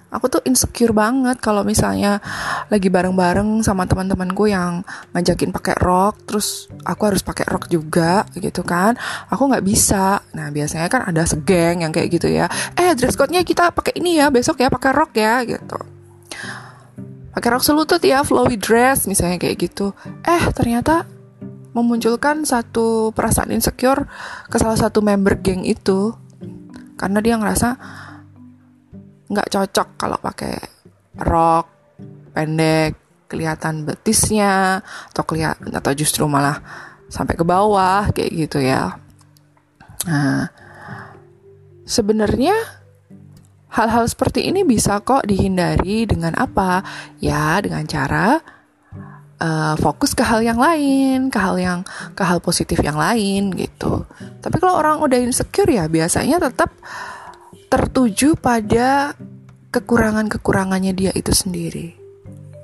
Aku 0.06 0.30
tuh 0.30 0.40
insecure 0.46 0.94
banget 0.94 1.42
kalau 1.42 1.66
misalnya 1.66 2.22
lagi 2.70 2.86
bareng-bareng 2.88 3.60
sama 3.66 3.84
teman-temanku 3.90 4.48
yang 4.48 4.86
ngajakin 5.12 5.50
pakai 5.50 5.74
rok 5.82 6.14
terus 6.24 6.70
aku 6.86 7.10
harus 7.10 7.26
pakai 7.26 7.44
rok 7.50 7.66
juga 7.66 8.22
gitu 8.38 8.62
kan. 8.62 8.94
Aku 9.28 9.50
nggak 9.50 9.66
bisa. 9.66 10.22
Nah 10.32 10.48
biasanya 10.54 10.86
kan 10.86 11.10
ada 11.10 11.26
segeng 11.26 11.82
yang 11.82 11.90
kayak 11.90 12.08
gitu 12.14 12.30
ya. 12.30 12.46
Eh 12.78 12.94
dress 12.94 13.18
code-nya 13.18 13.42
kita 13.42 13.74
pakai 13.74 13.98
ini 13.98 14.22
ya 14.22 14.30
besok 14.30 14.62
ya 14.62 14.70
pakai 14.70 14.90
rok 14.94 15.12
ya 15.18 15.42
gitu 15.42 15.95
pakai 17.36 17.48
rok 17.52 17.60
selutut 17.60 18.00
ya 18.00 18.24
flowy 18.24 18.56
dress 18.56 19.04
misalnya 19.04 19.36
kayak 19.36 19.60
gitu 19.60 19.92
eh 20.24 20.40
ternyata 20.56 21.04
memunculkan 21.76 22.48
satu 22.48 23.12
perasaan 23.12 23.52
insecure 23.52 24.08
ke 24.48 24.56
salah 24.56 24.80
satu 24.80 25.04
member 25.04 25.36
geng 25.44 25.60
itu 25.68 26.16
karena 26.96 27.20
dia 27.20 27.36
ngerasa 27.36 27.76
nggak 29.28 29.50
cocok 29.52 29.88
kalau 30.00 30.16
pakai 30.16 30.56
rok 31.20 31.68
pendek 32.32 32.96
kelihatan 33.28 33.84
betisnya 33.84 34.80
atau 35.12 35.22
kelihatan 35.28 35.76
atau 35.76 35.92
justru 35.92 36.24
malah 36.24 36.62
sampai 37.12 37.34
ke 37.34 37.44
bawah 37.46 38.10
kayak 38.14 38.32
gitu 38.32 38.58
ya. 38.62 38.98
Nah, 40.06 40.50
sebenarnya 41.86 42.54
hal-hal 43.72 44.04
seperti 44.06 44.46
ini 44.48 44.62
bisa 44.62 45.02
kok 45.02 45.26
dihindari 45.26 46.06
dengan 46.06 46.34
apa? 46.38 46.84
Ya, 47.18 47.58
dengan 47.58 47.84
cara 47.86 48.40
uh, 49.40 49.74
fokus 49.80 50.14
ke 50.14 50.22
hal 50.22 50.44
yang 50.44 50.60
lain, 50.60 51.28
ke 51.32 51.38
hal 51.38 51.56
yang 51.58 51.80
ke 52.14 52.22
hal 52.22 52.38
positif 52.38 52.78
yang 52.84 52.96
lain 52.96 53.50
gitu. 53.54 54.06
Tapi 54.42 54.56
kalau 54.62 54.78
orang 54.78 55.02
udah 55.02 55.18
insecure 55.18 55.68
ya 55.68 55.90
biasanya 55.90 56.38
tetap 56.38 56.70
tertuju 57.66 58.38
pada 58.38 59.12
kekurangan-kekurangannya 59.74 60.96
dia 60.96 61.12
itu 61.12 61.34
sendiri 61.34 62.06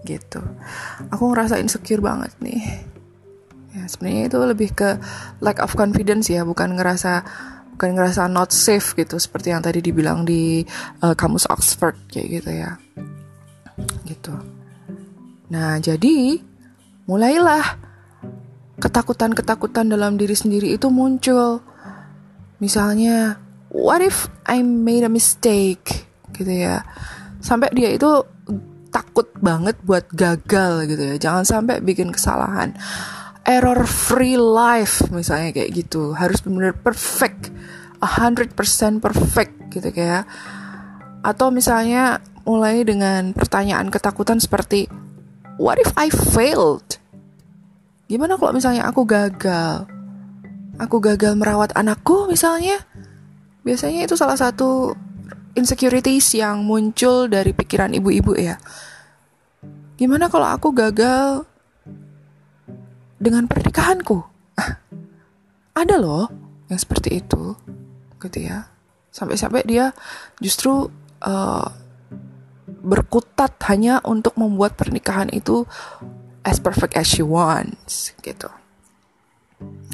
gitu 0.03 0.43
aku 1.11 1.23
ngerasa 1.31 1.63
insecure 1.63 2.03
banget 2.03 2.35
nih 2.43 2.63
ya 3.73 3.85
sebenarnya 3.89 4.23
itu 4.29 4.39
lebih 4.43 4.71
ke 4.75 4.99
lack 5.41 5.63
of 5.63 5.73
confidence 5.79 6.29
ya 6.29 6.43
bukan 6.43 6.77
ngerasa 6.77 7.25
bukan 7.83 7.99
ngerasa 7.99 8.31
not 8.31 8.55
safe 8.55 8.95
gitu 8.95 9.19
seperti 9.19 9.51
yang 9.51 9.59
tadi 9.59 9.83
dibilang 9.83 10.23
di 10.23 10.63
uh, 11.03 11.19
kamus 11.19 11.51
Oxford 11.51 11.99
kayak 12.15 12.39
gitu 12.39 12.51
ya. 12.55 12.79
Gitu. 14.07 14.31
Nah 15.51 15.83
jadi 15.83 16.39
mulailah 17.11 17.83
ketakutan-ketakutan 18.79 19.91
dalam 19.91 20.15
diri 20.15 20.31
sendiri 20.31 20.71
itu 20.71 20.95
muncul. 20.95 21.59
Misalnya 22.63 23.43
what 23.75 23.99
if 23.99 24.31
I 24.47 24.63
made 24.63 25.03
a 25.03 25.11
mistake? 25.11 26.07
Gitu 26.31 26.55
ya. 26.55 26.87
Sampai 27.43 27.75
dia 27.75 27.91
itu 27.91 28.23
takut 28.95 29.27
banget 29.43 29.75
buat 29.83 30.07
gagal 30.15 30.87
gitu 30.87 31.03
ya. 31.03 31.15
Jangan 31.19 31.43
sampai 31.43 31.83
bikin 31.83 32.15
kesalahan 32.15 32.79
error 33.43 33.87
free 33.87 34.39
life 34.39 35.07
misalnya 35.11 35.51
kayak 35.55 35.71
gitu. 35.75 36.15
Harus 36.15 36.43
benar-benar 36.43 36.79
perfect. 36.79 37.51
100% 38.03 38.59
perfect 38.99 39.55
gitu 39.71 39.89
kayak. 39.95 40.27
Atau 41.23 41.55
misalnya 41.55 42.19
mulai 42.43 42.83
dengan 42.83 43.31
pertanyaan 43.31 43.87
ketakutan 43.95 44.43
seperti 44.43 44.91
what 45.63 45.79
if 45.79 45.95
I 45.95 46.11
failed? 46.11 46.99
Gimana 48.11 48.35
kalau 48.37 48.53
misalnya 48.53 48.85
aku 48.91 49.07
gagal? 49.07 49.87
Aku 50.83 50.99
gagal 50.99 51.39
merawat 51.39 51.71
anakku 51.79 52.27
misalnya? 52.27 52.83
Biasanya 53.63 54.03
itu 54.03 54.19
salah 54.19 54.35
satu 54.35 54.99
insecurities 55.55 56.35
yang 56.35 56.67
muncul 56.67 57.31
dari 57.31 57.55
pikiran 57.55 57.95
ibu-ibu 57.95 58.35
ya. 58.35 58.59
Gimana 59.95 60.27
kalau 60.27 60.51
aku 60.51 60.75
gagal 60.75 61.47
dengan 63.23 63.47
pernikahanku? 63.47 64.19
ada 65.73 65.97
loh 65.97 66.27
yang 66.67 66.77
seperti 66.77 67.23
itu, 67.23 67.55
gitu 68.19 68.39
ya. 68.43 68.67
Sampai-sampai 69.15 69.63
dia 69.63 69.95
justru 70.43 70.91
uh, 71.23 71.69
berkutat 72.83 73.57
hanya 73.71 74.03
untuk 74.03 74.35
membuat 74.35 74.75
pernikahan 74.75 75.31
itu 75.31 75.63
as 76.43 76.59
perfect 76.59 76.99
as 76.99 77.07
she 77.07 77.23
wants, 77.23 78.11
gitu. 78.21 78.51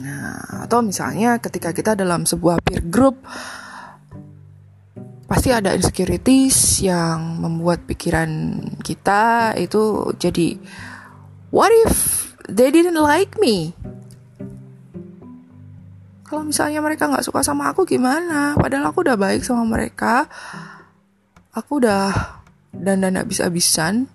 Nah, 0.00 0.64
atau 0.64 0.80
misalnya 0.80 1.36
ketika 1.36 1.76
kita 1.76 1.92
dalam 1.92 2.24
sebuah 2.24 2.64
peer 2.64 2.80
group 2.88 3.20
pasti 5.28 5.52
ada 5.52 5.76
insecurities 5.76 6.80
yang 6.80 7.36
membuat 7.44 7.84
pikiran 7.84 8.56
kita 8.80 9.52
itu 9.60 10.08
jadi 10.16 10.56
what 11.52 11.68
if 11.84 12.27
they 12.48 12.72
didn't 12.72 12.98
like 12.98 13.36
me? 13.36 13.76
Kalau 16.28 16.44
misalnya 16.44 16.84
mereka 16.84 17.08
nggak 17.08 17.24
suka 17.24 17.40
sama 17.40 17.72
aku 17.72 17.88
gimana? 17.88 18.52
Padahal 18.56 18.92
aku 18.92 19.00
udah 19.04 19.16
baik 19.16 19.44
sama 19.44 19.64
mereka. 19.64 20.28
Aku 21.56 21.80
udah 21.80 22.12
dan 22.72 23.00
dan 23.00 23.16
habis-habisan 23.16 24.08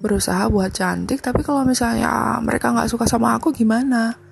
berusaha 0.00 0.48
buat 0.48 0.72
cantik. 0.72 1.20
Tapi 1.20 1.44
kalau 1.44 1.68
misalnya 1.68 2.40
mereka 2.40 2.72
nggak 2.72 2.88
suka 2.88 3.04
sama 3.04 3.36
aku 3.36 3.52
gimana? 3.52 4.27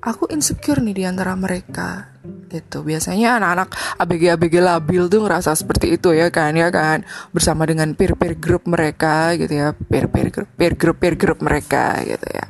Aku 0.00 0.32
insecure 0.32 0.80
nih 0.80 0.96
di 0.96 1.04
antara 1.04 1.36
mereka 1.36 2.16
gitu. 2.48 2.82
Biasanya 2.82 3.36
anak-anak 3.40 3.68
ABG 4.00 4.22
ABG 4.36 4.54
labil 4.60 5.02
tuh 5.06 5.20
ngerasa 5.24 5.52
seperti 5.52 5.96
itu 6.00 6.10
ya 6.16 6.32
kan 6.32 6.56
ya 6.56 6.72
kan? 6.72 7.04
Bersama 7.30 7.68
dengan 7.68 7.92
peer 7.92 8.16
peer 8.16 8.36
group 8.36 8.64
mereka 8.64 9.36
gitu 9.36 9.52
ya. 9.52 9.76
Peer 9.76 10.08
peer 10.08 10.28
group 10.32 10.50
peer 10.56 10.74
group 10.74 10.96
peer 10.98 11.14
group 11.14 11.38
mereka 11.44 12.00
gitu 12.02 12.28
ya. 12.32 12.44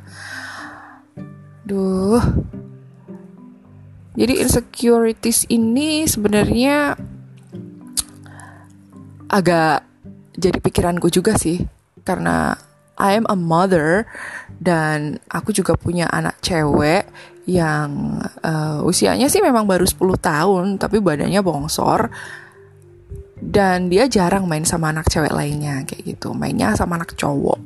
Duh. 1.67 2.23
Jadi 4.11 4.43
insecurities 4.43 5.47
ini 5.47 6.03
sebenarnya 6.03 6.99
agak 9.31 9.87
jadi 10.35 10.59
pikiranku 10.59 11.07
juga 11.07 11.35
sih. 11.39 11.63
Karena 12.03 12.57
I 13.01 13.17
am 13.17 13.25
a 13.31 13.37
mother 13.39 14.05
dan 14.61 15.17
aku 15.31 15.55
juga 15.55 15.73
punya 15.73 16.05
anak 16.11 16.37
cewek 16.43 17.07
yang 17.49 18.21
uh, 18.45 18.85
usianya 18.85 19.25
sih 19.25 19.41
memang 19.41 19.65
baru 19.65 19.85
10 19.85 19.97
tahun 20.21 20.65
tapi 20.77 21.01
badannya 21.01 21.41
bongsor. 21.41 22.11
Dan 23.41 23.89
dia 23.89 24.05
jarang 24.05 24.45
main 24.45 24.61
sama 24.69 24.93
anak 24.93 25.09
cewek 25.09 25.33
lainnya 25.33 25.81
kayak 25.81 26.13
gitu. 26.13 26.37
Mainnya 26.37 26.77
sama 26.77 27.01
anak 27.01 27.17
cowok. 27.17 27.57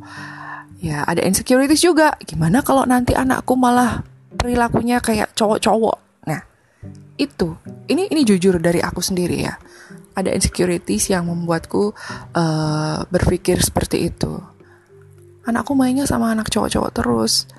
Ya 0.79 1.03
ada 1.03 1.19
insecurities 1.19 1.83
juga. 1.83 2.15
Gimana 2.23 2.63
kalau 2.63 2.87
nanti 2.87 3.11
anakku 3.11 3.59
malah 3.59 3.99
perilakunya 4.39 5.03
kayak 5.03 5.35
cowok-cowok? 5.35 6.23
Nah 6.31 6.39
itu. 7.19 7.59
Ini 7.91 8.07
ini 8.07 8.21
jujur 8.23 8.55
dari 8.63 8.79
aku 8.79 9.03
sendiri 9.03 9.43
ya. 9.43 9.59
Ada 10.15 10.31
insecurities 10.31 11.11
yang 11.11 11.27
membuatku 11.27 11.91
uh, 12.31 13.03
berpikir 13.11 13.59
seperti 13.59 14.07
itu. 14.07 14.39
Anakku 15.43 15.75
mainnya 15.75 16.07
sama 16.07 16.31
anak 16.31 16.47
cowok-cowok 16.47 16.91
terus 16.95 17.51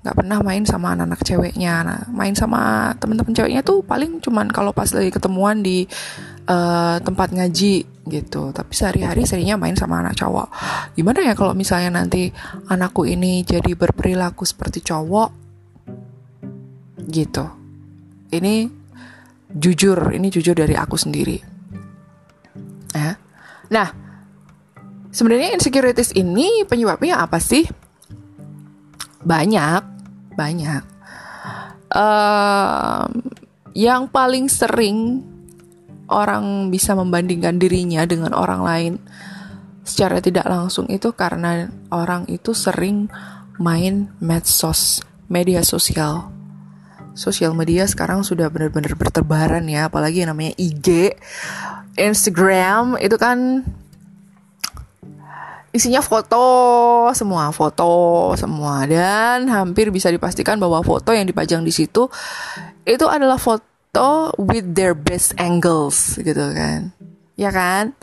nggak 0.00 0.16
pernah 0.16 0.40
main 0.40 0.64
sama 0.64 0.96
anak-anak 0.96 1.20
ceweknya. 1.20 1.74
Nah, 1.84 2.00
main 2.08 2.32
sama 2.32 2.92
temen-temen 2.96 3.36
ceweknya 3.36 3.60
tuh 3.60 3.84
paling 3.84 4.16
cuman 4.24 4.48
kalau 4.48 4.72
pas 4.72 4.88
lagi 4.96 5.12
ketemuan 5.12 5.60
di 5.60 5.84
uh, 6.48 6.96
tempat 7.04 7.36
ngaji 7.36 7.84
gitu. 8.08 8.42
Tapi 8.50 8.72
sehari-hari 8.72 9.28
seringnya 9.28 9.60
main 9.60 9.76
sama 9.76 10.00
anak 10.00 10.16
cowok. 10.16 10.48
Gimana 10.96 11.20
ya 11.20 11.36
kalau 11.36 11.52
misalnya 11.52 12.00
nanti 12.00 12.32
anakku 12.72 13.04
ini 13.04 13.44
jadi 13.44 13.76
berperilaku 13.76 14.48
seperti 14.48 14.80
cowok? 14.80 15.30
Gitu. 17.04 17.44
Ini 18.32 18.54
jujur 19.52 20.16
ini 20.16 20.32
jujur 20.32 20.56
dari 20.56 20.80
aku 20.80 20.96
sendiri. 20.96 21.36
Ya. 22.96 23.20
Nah 23.68 23.88
sebenarnya 25.12 25.52
insecurities 25.60 26.16
ini 26.16 26.64
penyebabnya 26.64 27.20
apa 27.20 27.36
sih 27.36 27.68
banyak, 29.24 29.82
banyak. 30.34 30.82
Uh, 31.90 33.06
yang 33.74 34.06
paling 34.06 34.46
sering 34.46 35.26
orang 36.10 36.70
bisa 36.70 36.94
membandingkan 36.94 37.58
dirinya 37.58 38.02
dengan 38.06 38.34
orang 38.34 38.62
lain 38.62 38.92
secara 39.86 40.22
tidak 40.22 40.46
langsung 40.46 40.86
itu 40.90 41.10
karena 41.14 41.70
orang 41.90 42.26
itu 42.30 42.54
sering 42.54 43.10
main 43.58 44.10
medsos, 44.22 45.02
media 45.26 45.62
sosial. 45.66 46.30
Sosial 47.14 47.52
media 47.58 47.84
sekarang 47.90 48.22
sudah 48.22 48.48
benar-benar 48.48 48.94
bertebaran 48.94 49.66
ya, 49.66 49.90
apalagi 49.90 50.22
yang 50.22 50.30
namanya 50.32 50.54
IG, 50.56 51.18
Instagram 51.98 52.96
itu 53.02 53.18
kan 53.18 53.66
isinya 55.70 56.02
foto 56.02 56.42
semua 57.14 57.54
foto 57.54 57.90
semua. 58.34 58.86
Dan 58.86 59.46
hampir 59.50 59.94
bisa 59.94 60.10
dipastikan 60.10 60.58
bahwa 60.58 60.82
foto 60.82 61.14
yang 61.14 61.26
dipajang 61.26 61.62
di 61.62 61.70
situ 61.70 62.10
itu 62.86 63.06
adalah 63.06 63.38
foto 63.38 64.34
with 64.38 64.74
their 64.74 64.94
best 64.94 65.34
angles 65.38 66.18
gitu 66.18 66.44
kan. 66.54 66.90
Ya 67.38 67.54
kan? 67.54 67.94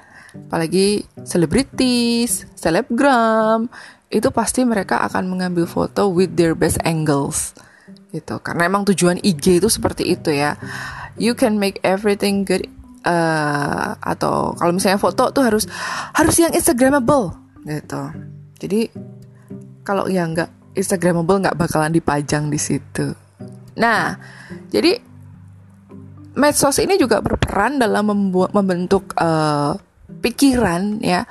Apalagi 0.48 1.04
selebritis 1.28 2.48
selebgram 2.56 3.68
itu 4.08 4.32
pasti 4.32 4.64
mereka 4.64 5.04
akan 5.04 5.28
mengambil 5.28 5.68
foto 5.68 6.08
with 6.08 6.40
their 6.40 6.56
best 6.56 6.80
angles 6.88 7.52
gitu. 8.16 8.40
Karena 8.40 8.72
emang 8.72 8.88
tujuan 8.88 9.20
IG 9.20 9.60
itu 9.60 9.68
seperti 9.68 10.08
itu 10.16 10.32
ya. 10.32 10.56
You 11.20 11.36
can 11.36 11.60
make 11.60 11.82
everything 11.84 12.48
good 12.48 12.70
uh, 13.04 13.98
atau 14.00 14.54
kalau 14.56 14.72
misalnya 14.72 15.02
foto 15.02 15.34
tuh 15.34 15.44
harus 15.44 15.66
harus 16.14 16.36
yang 16.38 16.54
instagramable 16.54 17.47
gitu. 17.66 18.04
Jadi 18.62 18.92
kalau 19.82 20.10
yang 20.12 20.36
nggak 20.36 20.76
instagramable 20.78 21.42
nggak 21.42 21.58
bakalan 21.58 21.96
dipajang 21.96 22.52
di 22.52 22.60
situ. 22.62 23.16
Nah 23.80 24.18
jadi 24.70 25.00
medsos 26.38 26.78
ini 26.78 27.00
juga 27.02 27.24
berperan 27.24 27.82
dalam 27.82 28.12
membuat 28.14 28.54
membentuk 28.54 29.16
uh, 29.18 29.74
pikiran 30.22 31.02
ya. 31.02 31.26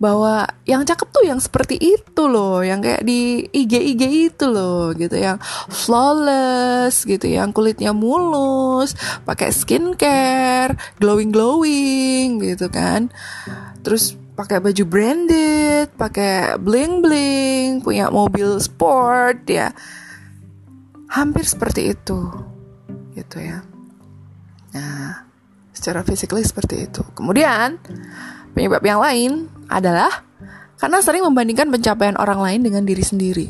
Bahwa 0.00 0.48
yang 0.64 0.80
cakep 0.80 1.12
tuh 1.12 1.28
yang 1.28 1.36
seperti 1.44 1.76
itu 1.76 2.24
loh, 2.24 2.64
yang 2.64 2.80
kayak 2.80 3.04
di 3.04 3.44
IG-IG 3.52 4.32
itu 4.32 4.48
loh, 4.48 4.96
gitu, 4.96 5.12
yang 5.12 5.36
flawless, 5.68 7.04
gitu, 7.04 7.28
yang 7.28 7.52
kulitnya 7.52 7.92
mulus, 7.92 8.96
pakai 9.28 9.52
skincare, 9.52 10.72
glowing 10.96 11.28
glowing, 11.28 12.40
gitu 12.40 12.72
kan, 12.72 13.12
terus 13.84 14.16
pakai 14.40 14.56
baju 14.56 14.84
branded, 14.88 15.92
pakai 16.00 16.56
bling 16.56 17.04
bling, 17.04 17.84
punya 17.84 18.08
mobil 18.08 18.56
sport 18.56 19.44
ya. 19.44 19.68
Hampir 21.12 21.44
seperti 21.44 21.92
itu. 21.92 22.24
Gitu 23.12 23.36
ya. 23.36 23.60
Nah, 24.72 25.28
secara 25.76 26.00
physically 26.00 26.40
seperti 26.40 26.88
itu. 26.88 27.04
Kemudian, 27.12 27.76
penyebab 28.56 28.80
yang 28.80 29.04
lain 29.04 29.30
adalah 29.68 30.24
karena 30.80 31.04
sering 31.04 31.20
membandingkan 31.28 31.68
pencapaian 31.68 32.16
orang 32.16 32.40
lain 32.40 32.60
dengan 32.64 32.88
diri 32.88 33.04
sendiri. 33.04 33.48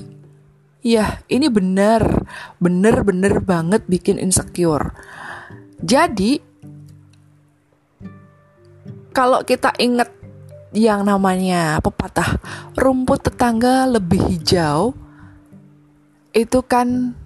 Iya, 0.83 1.23
ini 1.31 1.47
benar, 1.47 2.03
benar-benar 2.59 3.39
banget 3.47 3.87
bikin 3.87 4.19
insecure. 4.19 4.91
Jadi, 5.79 6.41
kalau 9.15 9.45
kita 9.45 9.77
inget 9.77 10.20
yang 10.71 11.03
namanya 11.03 11.83
pepatah 11.83 12.39
rumput 12.79 13.27
tetangga 13.27 13.91
lebih 13.91 14.23
hijau 14.31 14.95
itu 16.31 16.63
kan 16.63 17.19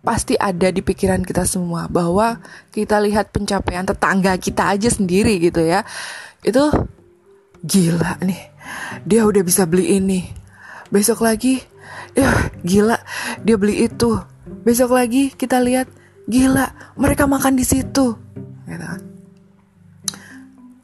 pasti 0.00 0.36
ada 0.36 0.68
di 0.72 0.80
pikiran 0.80 1.24
kita 1.24 1.44
semua 1.44 1.88
bahwa 1.88 2.40
kita 2.72 3.00
lihat 3.00 3.32
pencapaian 3.32 3.84
tetangga 3.84 4.36
kita 4.36 4.72
aja 4.72 4.88
sendiri 4.88 5.40
gitu 5.40 5.64
ya. 5.64 5.84
Itu 6.40 6.72
gila 7.64 8.20
nih. 8.24 8.42
Dia 9.04 9.24
udah 9.28 9.42
bisa 9.44 9.68
beli 9.68 10.00
ini. 10.00 10.20
Besok 10.88 11.24
lagi 11.24 11.60
ya 12.16 12.52
gila. 12.64 13.00
Dia 13.44 13.56
beli 13.60 13.88
itu. 13.88 14.16
Besok 14.64 14.96
lagi 14.96 15.32
kita 15.32 15.60
lihat 15.60 15.88
gila 16.28 16.96
mereka 16.96 17.28
makan 17.28 17.56
di 17.56 17.64
situ. 17.64 18.16
Gitu 18.68 18.84
kan 18.84 19.19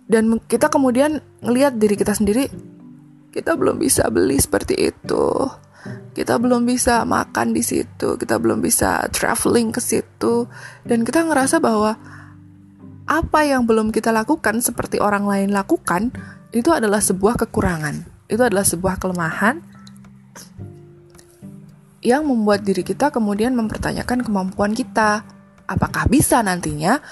dan 0.07 0.38
kita 0.47 0.71
kemudian 0.71 1.19
ngelihat 1.42 1.79
diri 1.79 1.99
kita 1.99 2.14
sendiri 2.14 2.47
kita 3.37 3.53
belum 3.53 3.77
bisa 3.77 4.09
beli 4.09 4.40
seperti 4.40 4.88
itu. 4.88 5.27
Kita 6.16 6.40
belum 6.40 6.64
bisa 6.64 7.05
makan 7.05 7.53
di 7.53 7.61
situ 7.61 8.16
kita 8.16 8.40
belum 8.40 8.64
bisa 8.64 9.05
traveling 9.12 9.77
ke 9.77 9.81
situ. 9.85 10.49
Dan 10.81 11.05
kita 11.05 11.29
ngerasa 11.29 11.61
bahwa 11.61 12.01
apa 13.07 13.40
yang 13.45 13.69
belum 13.69 13.92
kita 13.92 14.11
lakukan 14.11 14.64
seperti 14.64 14.99
orang 14.99 15.29
lain 15.29 15.53
lakukan 15.53 16.11
itu 16.57 16.73
adalah 16.73 17.05
sebuah 17.05 17.37
kekurangan. 17.45 18.09
Itu 18.27 18.40
adalah 18.40 18.64
sebuah 18.64 18.97
kelemahan 18.97 19.61
yang 22.01 22.25
membuat 22.25 22.64
diri 22.64 22.87
kita 22.87 23.12
kemudian 23.12 23.53
mempertanyakan 23.53 24.25
kemampuan 24.25 24.73
kita. 24.73 25.29
Apakah 25.69 26.09
bisa 26.09 26.40
nantinya 26.40 27.05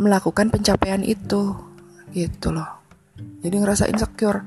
melakukan 0.00 0.48
pencapaian 0.48 1.04
itu 1.04 1.71
gitu 2.12 2.52
loh. 2.52 2.82
Jadi 3.42 3.54
ngerasa 3.58 3.88
insecure. 3.90 4.40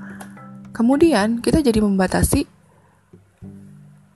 Kemudian 0.72 1.40
kita 1.40 1.60
jadi 1.64 1.80
membatasi 1.80 2.46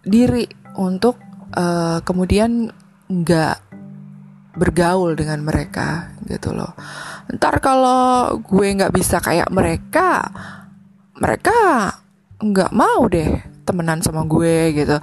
diri 0.04 0.46
untuk 0.80 1.20
uh, 1.56 2.00
kemudian 2.04 2.72
nggak 3.10 3.58
bergaul 4.60 5.16
dengan 5.16 5.40
mereka 5.44 6.14
gitu 6.28 6.52
loh. 6.52 6.76
Ntar 7.32 7.62
kalau 7.64 8.36
gue 8.42 8.68
nggak 8.76 8.92
bisa 8.92 9.22
kayak 9.24 9.48
mereka 9.54 10.28
mereka 11.20 11.56
nggak 12.40 12.72
mau 12.72 13.08
deh 13.08 13.40
temenan 13.64 14.02
sama 14.02 14.26
gue 14.26 14.74
gitu. 14.74 14.98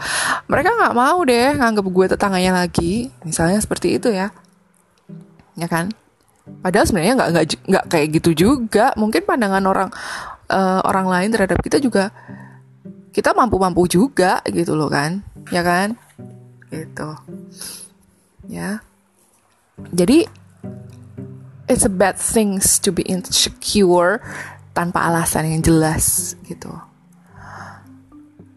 Mereka 0.50 0.70
nggak 0.76 0.96
mau 0.96 1.18
deh 1.24 1.56
nganggap 1.56 1.86
gue 1.86 2.06
tetangganya 2.12 2.52
lagi. 2.64 3.08
Misalnya 3.22 3.62
seperti 3.62 3.96
itu 3.96 4.12
ya. 4.12 4.28
Ya 5.56 5.68
kan 5.70 5.88
Padahal 6.46 6.86
sebenarnya 6.86 7.14
nggak 7.18 7.30
nggak 7.30 7.46
nggak 7.66 7.84
kayak 7.90 8.08
gitu 8.20 8.30
juga. 8.34 8.94
Mungkin 8.94 9.22
pandangan 9.26 9.64
orang 9.66 9.88
uh, 10.50 10.80
orang 10.86 11.06
lain 11.06 11.30
terhadap 11.34 11.58
kita 11.62 11.82
juga 11.82 12.10
kita 13.10 13.32
mampu-mampu 13.32 13.88
juga 13.88 14.44
gitu 14.46 14.76
loh 14.76 14.92
kan, 14.92 15.24
ya 15.50 15.64
kan? 15.64 15.96
Gitu. 16.70 17.10
Ya. 18.46 18.84
Jadi 19.92 20.24
it's 21.66 21.84
a 21.84 21.92
bad 21.92 22.16
things 22.16 22.78
to 22.78 22.94
be 22.94 23.02
insecure 23.08 24.22
tanpa 24.76 25.08
alasan 25.08 25.48
yang 25.48 25.62
jelas 25.64 26.36
gitu. 26.44 26.70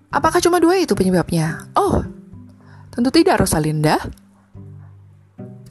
Apakah 0.10 0.42
cuma 0.42 0.58
dua 0.58 0.82
itu 0.82 0.98
penyebabnya? 0.98 1.70
Oh, 1.78 2.02
tentu 2.90 3.14
tidak 3.14 3.46
Rosalinda. 3.46 4.02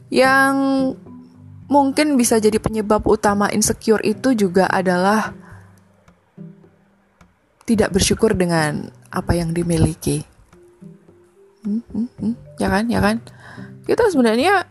Yang 0.09 0.55
mungkin 1.69 2.17
bisa 2.17 2.41
jadi 2.41 2.57
penyebab 2.57 3.05
utama 3.05 3.47
insecure 3.53 4.01
itu 4.01 4.33
juga 4.33 4.65
adalah 4.67 5.31
tidak 7.69 7.93
bersyukur 7.93 8.33
dengan 8.33 8.89
apa 9.13 9.37
yang 9.37 9.53
dimiliki. 9.53 10.25
Hmm, 11.61 11.85
hmm, 11.93 12.09
hmm. 12.17 12.33
Ya 12.57 12.67
kan, 12.73 12.89
ya 12.89 12.97
kan. 12.97 13.21
Kita 13.85 14.09
sebenarnya 14.09 14.65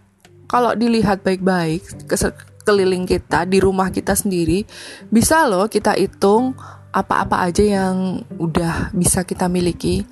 kalau 0.50 0.74
dilihat 0.74 1.22
baik-baik 1.22 2.10
ke 2.10 2.16
sekeliling 2.18 3.06
kita 3.06 3.46
di 3.46 3.62
rumah 3.62 3.94
kita 3.94 4.18
sendiri, 4.18 4.66
bisa 5.06 5.46
loh 5.46 5.70
kita 5.70 5.94
hitung 5.94 6.58
apa-apa 6.90 7.46
aja 7.46 7.62
yang 7.62 8.26
udah 8.42 8.90
bisa 8.90 9.22
kita 9.22 9.46
miliki. 9.46 10.02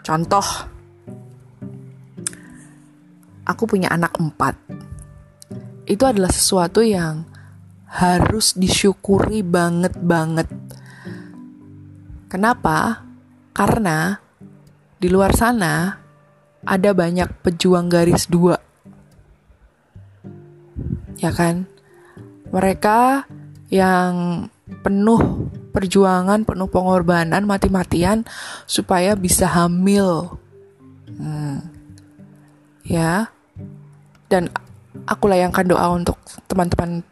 Contoh, 0.00 0.44
aku 3.44 3.62
punya 3.68 3.92
anak 3.92 4.16
empat. 4.16 4.56
Itu 5.84 6.04
adalah 6.08 6.32
sesuatu 6.32 6.80
yang 6.84 7.28
harus 7.90 8.54
disyukuri 8.54 9.42
banget-banget. 9.42 10.46
Kenapa? 12.30 13.02
Karena 13.50 14.14
di 15.00 15.10
luar 15.10 15.34
sana 15.34 15.98
ada 16.62 16.90
banyak 16.94 17.42
pejuang 17.42 17.90
garis 17.90 18.30
dua. 18.30 18.54
Ya 21.18 21.34
kan? 21.34 21.66
Mereka 22.54 23.26
yang 23.74 24.46
penuh 24.86 25.50
perjuangan, 25.74 26.46
penuh 26.46 26.70
pengorbanan, 26.70 27.42
mati-matian 27.42 28.22
supaya 28.70 29.18
bisa 29.18 29.50
hamil. 29.50 30.38
Hmm. 31.10 31.66
Ya. 32.86 33.34
Dan 34.30 34.46
aku 35.06 35.24
layangkan 35.30 35.66
doa 35.66 35.86
untuk 35.92 36.18
teman-teman 36.50 37.02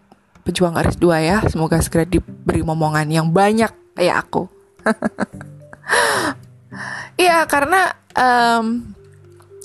pejuang 0.47 0.75
garis 0.75 0.97
dua 0.97 1.21
ya. 1.21 1.39
Semoga 1.47 1.79
segera 1.85 2.09
diberi 2.09 2.65
momongan 2.65 3.07
yang 3.09 3.29
banyak 3.31 3.71
kayak 3.95 4.17
aku. 4.29 4.47
Iya, 7.19 7.51
karena 7.51 7.91
um, 8.15 8.95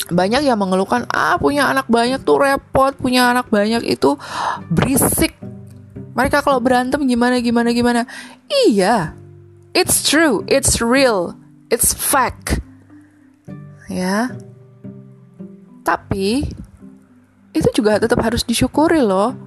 banyak 0.10 0.42
yang 0.42 0.58
mengeluhkan 0.58 1.06
ah 1.14 1.38
punya 1.38 1.70
anak 1.70 1.86
banyak 1.86 2.18
tuh 2.26 2.42
repot, 2.42 2.98
punya 2.98 3.30
anak 3.30 3.48
banyak 3.54 3.86
itu 3.86 4.18
berisik 4.74 5.38
mereka 6.14 6.46
kalau 6.46 6.62
berantem 6.62 7.02
gimana 7.06 7.42
gimana 7.42 7.70
gimana. 7.74 8.02
Iya. 8.50 9.18
It's 9.74 10.06
true, 10.06 10.46
it's 10.46 10.78
real, 10.78 11.34
it's 11.74 11.98
fact. 11.98 12.62
Ya. 13.90 14.34
Tapi 15.82 16.46
itu 17.54 17.70
juga 17.72 18.02
tetap 18.02 18.20
harus 18.26 18.44
disyukuri 18.44 19.00
loh. 19.00 19.38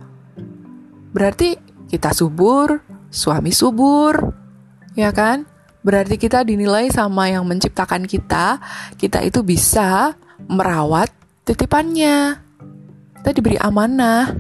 Berarti 1.13 1.59
kita 1.91 2.15
subur, 2.15 2.81
suami 3.11 3.51
subur, 3.51 4.33
ya 4.95 5.11
kan? 5.11 5.45
Berarti 5.83 6.19
kita 6.19 6.43
dinilai 6.43 6.91
sama 6.91 7.31
yang 7.31 7.47
menciptakan 7.47 8.07
kita, 8.07 8.59
kita 8.99 9.23
itu 9.23 9.43
bisa 9.43 10.15
merawat 10.47 11.11
titipannya. 11.47 12.43
Kita 13.23 13.31
diberi 13.35 13.59
amanah, 13.59 14.35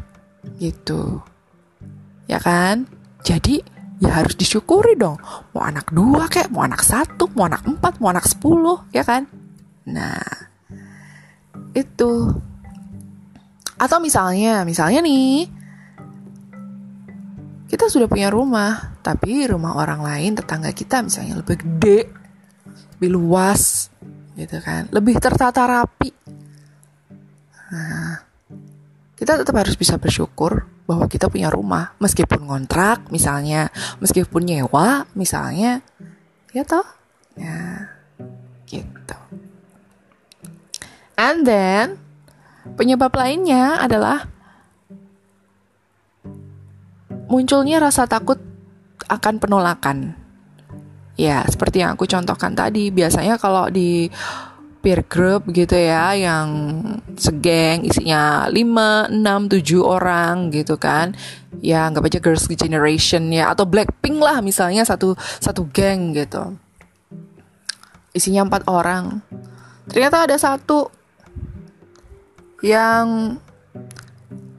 gitu 0.58 1.22
ya 2.26 2.38
kan? 2.42 2.86
Jadi 3.22 3.62
ya 4.02 4.22
harus 4.22 4.36
disyukuri 4.36 4.94
dong. 4.98 5.18
Mau 5.54 5.62
anak 5.64 5.90
dua 5.90 6.28
kayak, 6.28 6.52
mau 6.52 6.62
anak 6.62 6.82
satu, 6.84 7.30
mau 7.34 7.48
anak 7.48 7.64
empat, 7.64 7.98
mau 7.98 8.12
anak 8.12 8.26
sepuluh, 8.28 8.84
ya 8.92 9.02
kan? 9.02 9.26
Nah, 9.88 10.20
itu. 11.72 12.30
Atau 13.76 14.00
misalnya, 14.00 14.64
misalnya 14.64 15.04
nih, 15.04 15.48
kita 17.68 17.92
sudah 17.92 18.08
punya 18.08 18.32
rumah, 18.32 18.96
tapi 19.04 19.44
rumah 19.44 19.76
orang 19.76 20.00
lain, 20.00 20.32
tetangga 20.36 20.72
kita 20.72 21.04
misalnya 21.04 21.38
lebih 21.38 21.60
gede, 21.60 22.08
lebih 22.96 23.10
luas, 23.12 23.92
gitu 24.36 24.56
kan, 24.64 24.88
lebih 24.92 25.20
tertata 25.20 25.68
rapi. 25.68 26.10
Nah, 27.66 28.22
kita 29.16 29.40
tetap 29.40 29.56
harus 29.56 29.76
bisa 29.76 29.98
bersyukur 29.98 30.68
bahwa 30.86 31.10
kita 31.10 31.26
punya 31.26 31.50
rumah. 31.50 31.98
Meskipun 31.98 32.46
ngontrak 32.46 33.10
misalnya. 33.10 33.68
Meskipun 33.98 34.46
nyewa 34.46 35.04
misalnya. 35.18 35.82
Ya 36.54 36.62
toh? 36.62 36.86
Ya 37.34 37.90
gitu. 38.70 39.18
And 41.18 41.42
then 41.42 42.05
penyebab 42.74 43.14
lainnya 43.14 43.78
adalah 43.78 44.26
munculnya 47.30 47.78
rasa 47.78 48.10
takut 48.10 48.42
akan 49.06 49.34
penolakan. 49.38 50.18
Ya 51.16 51.46
seperti 51.48 51.80
yang 51.80 51.96
aku 51.96 52.04
contohkan 52.04 52.52
tadi 52.52 52.92
biasanya 52.92 53.40
kalau 53.40 53.70
di 53.72 54.10
peer 54.84 55.02
group 55.02 55.50
gitu 55.50 55.74
ya 55.74 56.14
yang 56.14 56.46
segeng 57.18 57.82
isinya 57.82 58.46
5, 58.46 59.10
6, 59.10 59.18
7 59.18 59.82
orang 59.82 60.54
gitu 60.54 60.78
kan. 60.78 61.16
Ya 61.58 61.88
nggak 61.90 62.06
aja 62.06 62.20
girls 62.22 62.46
generation 62.46 63.32
ya 63.34 63.50
atau 63.50 63.66
Blackpink 63.66 64.22
lah 64.22 64.38
misalnya 64.44 64.86
satu 64.86 65.16
satu 65.42 65.66
geng 65.72 66.14
gitu. 66.14 66.54
Isinya 68.14 68.46
empat 68.46 68.68
orang. 68.70 69.24
Ternyata 69.90 70.30
ada 70.30 70.36
satu 70.38 70.92
yang 72.64 73.36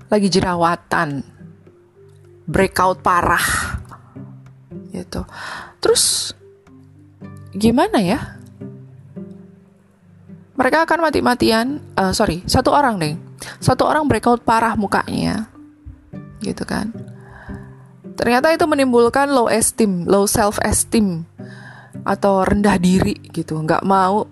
lagi 0.07 0.27
jerawatan 0.31 1.25
breakout 2.47 3.03
parah 3.03 3.43
gitu. 4.95 5.27
Terus 5.83 6.33
gimana 7.51 7.99
ya? 7.99 8.19
Mereka 10.57 10.89
akan 10.89 10.99
mati-matian 11.05 11.77
uh, 11.93 12.15
sorry 12.15 12.41
satu 12.49 12.73
orang 12.73 12.97
deh. 12.97 13.13
Satu 13.61 13.85
orang 13.85 14.09
breakout 14.09 14.41
parah 14.41 14.73
mukanya 14.73 15.45
gitu 16.41 16.65
kan. 16.65 16.89
Ternyata 18.17 18.49
itu 18.49 18.65
menimbulkan 18.65 19.29
low 19.29 19.45
esteem 19.45 20.09
low 20.09 20.25
self 20.25 20.57
esteem 20.65 21.29
atau 22.01 22.41
rendah 22.41 22.81
diri 22.81 23.13
gitu. 23.29 23.59
Nggak 23.61 23.85
mau 23.85 24.25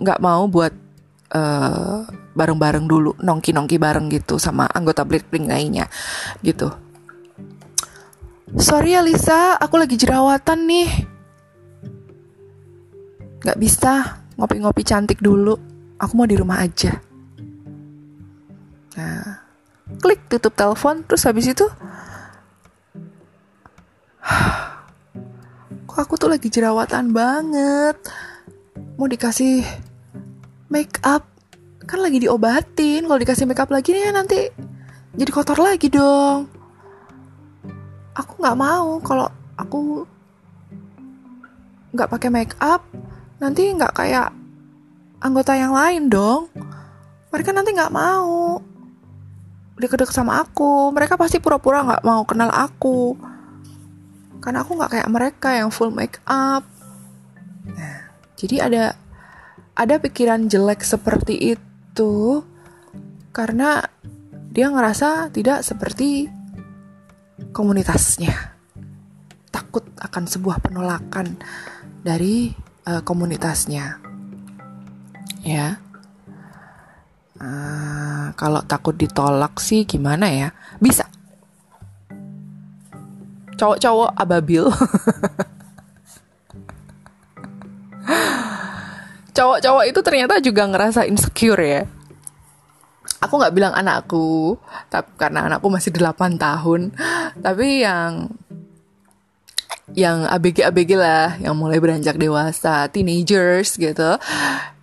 nggak 0.00 0.20
mau 0.24 0.48
buat 0.48 0.72
uh, 1.36 2.23
bareng-bareng 2.34 2.86
dulu 2.90 3.14
nongki-nongki 3.22 3.78
bareng 3.78 4.10
gitu 4.10 4.36
sama 4.42 4.66
anggota 4.70 5.06
Blackpink 5.06 5.48
lainnya 5.48 5.86
gitu 6.42 6.68
sorry 8.58 8.98
ya 8.98 9.02
Lisa 9.02 9.56
aku 9.56 9.78
lagi 9.78 9.94
jerawatan 9.94 10.66
nih 10.66 10.90
nggak 13.44 13.60
bisa 13.60 14.24
ngopi-ngopi 14.38 14.82
cantik 14.82 15.20
dulu. 15.22 15.54
Aku 15.98 16.16
mau 16.18 16.26
di 16.26 16.34
rumah 16.34 16.64
aja. 16.64 16.98
Nah, 18.98 19.42
klik 20.02 20.26
tutup 20.30 20.54
telepon, 20.54 21.02
terus 21.06 21.22
habis 21.26 21.46
itu, 21.50 21.66
kok 25.86 26.00
aku 26.00 26.14
tuh 26.18 26.30
lagi 26.30 26.50
jerawatan 26.50 27.14
banget. 27.14 27.96
Mau 28.98 29.06
dikasih 29.06 29.62
make 30.70 30.98
up, 31.06 31.26
kan 31.84 32.00
lagi 32.00 32.18
diobatin. 32.20 33.04
Kalau 33.04 33.20
dikasih 33.20 33.44
make 33.48 33.60
up 33.60 33.70
lagi 33.70 33.92
nih 33.92 34.10
nanti 34.10 34.48
jadi 35.14 35.30
kotor 35.30 35.60
lagi 35.60 35.92
dong. 35.92 36.48
Aku 38.16 38.32
nggak 38.40 38.58
mau 38.58 38.98
kalau 39.04 39.28
aku 39.54 40.02
nggak 41.94 42.10
pakai 42.10 42.30
make 42.32 42.54
up 42.58 42.82
nanti 43.38 43.70
nggak 43.70 43.94
kayak 43.94 44.34
anggota 45.22 45.54
yang 45.54 45.70
lain 45.70 46.10
dong. 46.10 46.50
Mereka 47.30 47.54
nanti 47.54 47.70
nggak 47.76 47.94
mau 47.94 48.58
deket-deket 49.78 50.14
sama 50.14 50.42
aku. 50.42 50.90
Mereka 50.90 51.14
pasti 51.20 51.38
pura-pura 51.38 51.84
nggak 51.84 52.04
mau 52.06 52.22
kenal 52.26 52.50
aku. 52.50 53.14
Karena 54.42 54.62
aku 54.64 54.76
nggak 54.76 54.92
kayak 54.92 55.08
mereka 55.10 55.48
yang 55.56 55.70
full 55.72 55.90
make 55.90 56.20
up. 56.28 56.66
Nah, 57.64 58.12
jadi 58.36 58.68
ada 58.68 58.84
ada 59.74 59.94
pikiran 59.98 60.46
jelek 60.46 60.86
seperti 60.86 61.56
itu 61.56 61.73
karena 63.30 63.86
dia 64.50 64.66
ngerasa 64.70 65.30
tidak 65.30 65.62
seperti 65.62 66.26
komunitasnya. 67.54 68.34
Takut 69.54 69.86
akan 70.02 70.26
sebuah 70.26 70.58
penolakan 70.58 71.38
dari 72.02 72.50
uh, 72.90 73.02
komunitasnya. 73.06 74.02
Ya. 75.46 75.78
Uh, 77.38 78.30
kalau 78.38 78.62
takut 78.66 78.98
ditolak 78.98 79.62
sih 79.62 79.86
gimana 79.86 80.30
ya? 80.30 80.48
Bisa. 80.82 81.06
Cowok-cowok 83.54 84.10
ababil 84.18 84.66
cowok-cowok 89.44 89.84
itu 89.84 90.00
ternyata 90.00 90.34
juga 90.40 90.64
ngerasa 90.64 91.04
insecure 91.04 91.60
ya 91.60 91.84
aku 93.24 93.40
nggak 93.40 93.54
bilang 93.56 93.72
anakku, 93.72 94.60
tapi 94.92 95.08
karena 95.16 95.48
anakku 95.48 95.72
masih 95.72 95.92
8 95.96 96.36
tahun, 96.36 96.92
tapi 97.40 97.80
yang 97.80 98.28
yang 99.92 100.24
ABG-ABG 100.28 100.90
lah, 100.96 101.36
yang 101.40 101.56
mulai 101.56 101.80
beranjak 101.80 102.16
dewasa, 102.16 102.88
teenagers 102.88 103.76
gitu, 103.76 104.16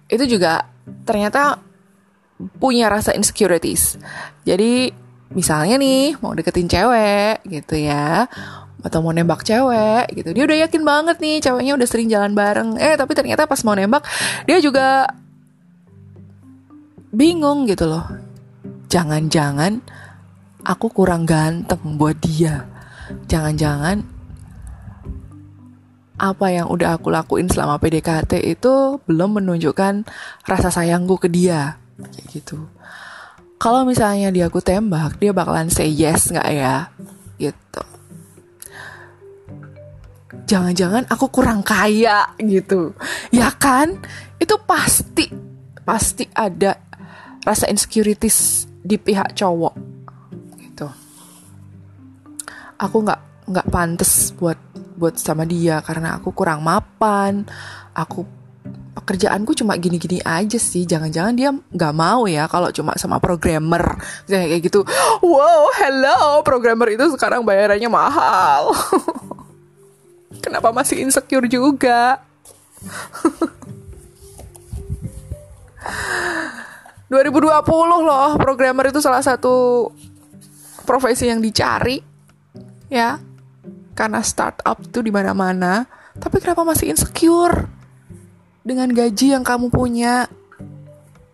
itu 0.09 0.23
juga 0.25 0.65
ternyata 1.05 1.57
punya 2.57 2.89
rasa 2.89 3.13
insecurities. 3.13 3.97
Jadi 4.45 4.93
misalnya 5.33 5.77
nih 5.77 6.17
mau 6.21 6.33
deketin 6.33 6.69
cewek 6.69 7.45
gitu 7.45 7.75
ya, 7.77 8.25
atau 8.81 8.99
mau 9.05 9.13
nembak 9.13 9.45
cewek 9.45 10.09
gitu, 10.17 10.29
dia 10.33 10.43
udah 10.45 10.57
yakin 10.67 10.81
banget 10.81 11.17
nih 11.21 11.37
ceweknya 11.41 11.73
udah 11.77 11.87
sering 11.87 12.09
jalan 12.09 12.33
bareng. 12.33 12.77
Eh 12.81 12.97
tapi 12.97 13.13
ternyata 13.13 13.45
pas 13.45 13.61
mau 13.61 13.77
nembak 13.77 14.03
dia 14.49 14.57
juga 14.57 15.05
bingung 17.13 17.69
gitu 17.69 17.85
loh. 17.85 18.05
Jangan-jangan 18.91 19.79
aku 20.65 20.89
kurang 20.91 21.23
ganteng 21.29 21.95
buat 21.95 22.17
dia. 22.19 22.67
Jangan-jangan 23.29 24.21
apa 26.21 26.53
yang 26.53 26.69
udah 26.69 27.01
aku 27.01 27.09
lakuin 27.09 27.49
selama 27.49 27.81
PDKT 27.81 28.45
itu 28.45 29.01
belum 29.09 29.41
menunjukkan 29.41 30.05
rasa 30.45 30.69
sayangku 30.69 31.17
ke 31.17 31.25
dia 31.25 31.81
kayak 31.97 32.27
gitu 32.29 32.69
kalau 33.57 33.81
misalnya 33.89 34.29
dia 34.29 34.45
aku 34.45 34.61
tembak 34.61 35.17
dia 35.17 35.33
bakalan 35.33 35.73
say 35.73 35.89
yes 35.89 36.29
nggak 36.29 36.49
ya 36.53 36.93
jangan-jangan 40.47 41.07
aku 41.11 41.27
kurang 41.31 41.61
kaya 41.63 42.31
gitu. 42.39 42.95
Ya 43.31 43.51
kan? 43.51 43.99
Itu 44.39 44.57
pasti 44.63 45.27
pasti 45.81 46.27
ada 46.31 46.77
rasa 47.43 47.67
insecurities 47.67 48.69
di 48.81 48.95
pihak 48.95 49.35
cowok. 49.35 49.75
Gitu. 50.59 50.87
Aku 52.79 52.97
nggak 53.03 53.21
nggak 53.51 53.67
pantas 53.69 54.31
buat 54.37 54.57
buat 54.95 55.17
sama 55.17 55.43
dia 55.43 55.83
karena 55.83 56.17
aku 56.17 56.31
kurang 56.31 56.63
mapan. 56.63 57.45
Aku 57.91 58.23
pekerjaanku 58.91 59.55
cuma 59.55 59.75
gini-gini 59.75 60.23
aja 60.23 60.57
sih. 60.57 60.87
Jangan-jangan 60.87 61.33
dia 61.35 61.51
nggak 61.51 61.93
mau 61.95 62.23
ya 62.27 62.47
kalau 62.47 62.71
cuma 62.71 62.95
sama 62.95 63.19
programmer. 63.19 63.99
Kayak 64.25 64.63
gitu 64.63 64.87
wow 65.21 65.69
hello 65.77 66.41
programmer 66.41 66.89
itu 66.91 67.05
sekarang 67.13 67.45
bayarannya 67.45 67.87
mahal 67.87 68.73
kenapa 70.41 70.73
masih 70.73 71.05
insecure 71.05 71.45
juga 71.45 72.19
2020 77.07 77.47
loh 78.01 78.29
programmer 78.41 78.89
itu 78.89 78.99
salah 78.99 79.21
satu 79.21 79.87
profesi 80.83 81.29
yang 81.29 81.39
dicari 81.39 82.01
ya 82.89 83.21
karena 84.01 84.23
startup 84.23 84.81
tuh 84.89 85.03
di 85.03 85.11
mana-mana, 85.11 85.85
tapi 86.17 86.39
kenapa 86.39 86.63
masih 86.63 86.89
insecure 86.95 87.67
dengan 88.63 88.89
gaji 88.89 89.35
yang 89.35 89.43
kamu 89.43 89.69
punya? 89.69 90.25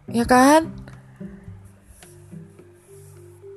Ya 0.10 0.26
kan? 0.28 0.68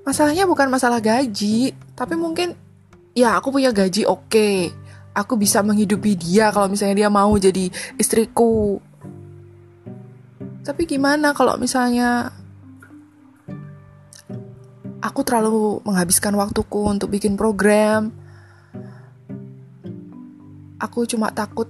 Masalahnya 0.04 0.44
bukan 0.44 0.68
masalah 0.68 1.02
gaji, 1.02 1.72
tapi 1.98 2.14
mungkin 2.14 2.54
ya 3.16 3.38
aku 3.38 3.50
punya 3.54 3.74
gaji 3.74 4.04
oke. 4.04 4.30
Okay. 4.30 4.70
Aku 5.10 5.34
bisa 5.34 5.60
menghidupi 5.60 6.14
dia 6.14 6.54
kalau 6.54 6.70
misalnya 6.70 7.06
dia 7.06 7.10
mau 7.10 7.34
jadi 7.34 7.66
istriku. 7.98 8.78
Tapi 10.60 10.82
gimana 10.86 11.34
kalau 11.34 11.58
misalnya 11.58 12.30
aku 15.00 15.20
terlalu 15.24 15.80
menghabiskan 15.82 16.36
waktuku 16.36 16.86
untuk 16.86 17.10
bikin 17.10 17.34
program, 17.34 18.12
aku 20.76 21.08
cuma 21.08 21.32
takut 21.32 21.66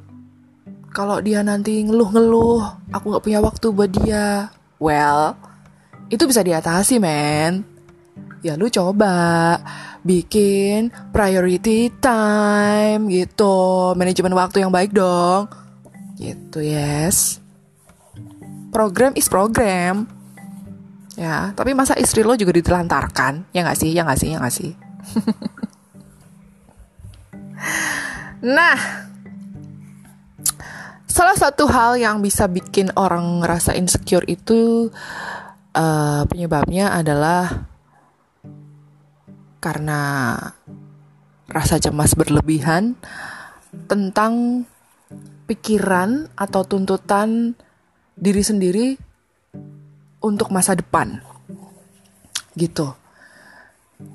kalau 0.91 1.23
dia 1.23 1.47
nanti 1.47 1.87
ngeluh-ngeluh, 1.87 2.91
aku 2.91 3.15
gak 3.15 3.25
punya 3.25 3.39
waktu 3.39 3.67
buat 3.71 3.91
dia. 3.95 4.51
Well, 4.83 5.39
itu 6.11 6.27
bisa 6.27 6.43
diatasi, 6.43 6.99
men. 6.99 7.70
Ya 8.41 8.57
lu 8.57 8.73
coba 8.73 9.61
bikin 10.01 10.89
priority 11.13 11.93
time 12.01 13.13
gitu, 13.13 13.93
manajemen 13.95 14.33
waktu 14.33 14.65
yang 14.65 14.73
baik 14.73 14.97
dong. 14.97 15.53
Gitu, 16.17 16.65
yes. 16.65 17.41
Program 18.73 19.13
is 19.17 19.29
program. 19.29 20.09
Ya, 21.21 21.53
tapi 21.53 21.77
masa 21.77 22.01
istri 22.01 22.25
lo 22.25 22.33
juga 22.33 22.57
ditelantarkan? 22.57 23.53
Ya 23.53 23.61
gak 23.61 23.77
sih? 23.77 23.93
Ya 23.93 24.09
gak 24.09 24.17
sih? 24.17 24.33
Ya 24.33 24.39
gak 24.41 24.55
sih? 24.57 24.73
Nah, 28.41 28.77
salah 31.05 31.37
satu 31.37 31.69
hal 31.69 32.01
yang 32.01 32.25
bisa 32.25 32.49
bikin 32.49 32.89
orang 32.97 33.45
ngerasa 33.45 33.77
insecure 33.77 34.25
itu 34.25 34.89
uh, 35.77 36.25
penyebabnya 36.25 36.97
adalah 36.97 37.69
karena 39.61 40.35
rasa 41.47 41.77
cemas 41.77 42.17
berlebihan 42.17 42.97
tentang 43.87 44.65
pikiran 45.47 46.31
atau 46.35 46.63
tuntutan 46.65 47.55
diri 48.17 48.43
sendiri 48.43 48.89
untuk 50.25 50.49
masa 50.51 50.73
depan. 50.75 51.21
Gitu. 52.57 52.89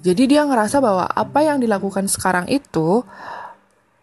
Jadi 0.02 0.24
dia 0.26 0.42
ngerasa 0.44 0.82
bahwa 0.82 1.06
apa 1.06 1.46
yang 1.46 1.62
dilakukan 1.62 2.10
sekarang 2.10 2.50
itu 2.50 3.06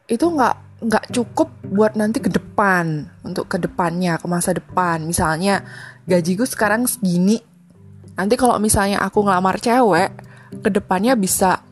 itu 0.06 0.22
nggak 0.22 0.82
nggak 0.82 1.04
cukup 1.14 1.48
buat 1.66 1.94
nanti 1.94 2.18
ke 2.18 2.30
depan 2.30 3.06
untuk 3.22 3.46
ke 3.46 3.58
depannya 3.58 4.18
ke 4.18 4.26
masa 4.26 4.50
depan 4.50 4.98
misalnya 5.06 5.62
gajiku 6.10 6.42
sekarang 6.42 6.90
segini 6.90 7.38
nanti 8.18 8.34
kalau 8.34 8.58
misalnya 8.58 8.98
aku 8.98 9.22
ngelamar 9.22 9.62
cewek 9.62 10.10
ke 10.60 10.68
depannya 10.68 11.16
bisa 11.16 11.64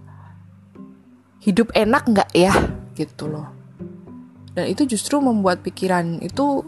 hidup 1.44 1.68
enak 1.76 2.08
nggak 2.08 2.30
ya? 2.32 2.54
Gitu 2.96 3.28
loh. 3.28 3.48
Dan 4.56 4.66
itu 4.72 4.88
justru 4.88 5.20
membuat 5.20 5.60
pikiran 5.60 6.18
itu 6.24 6.64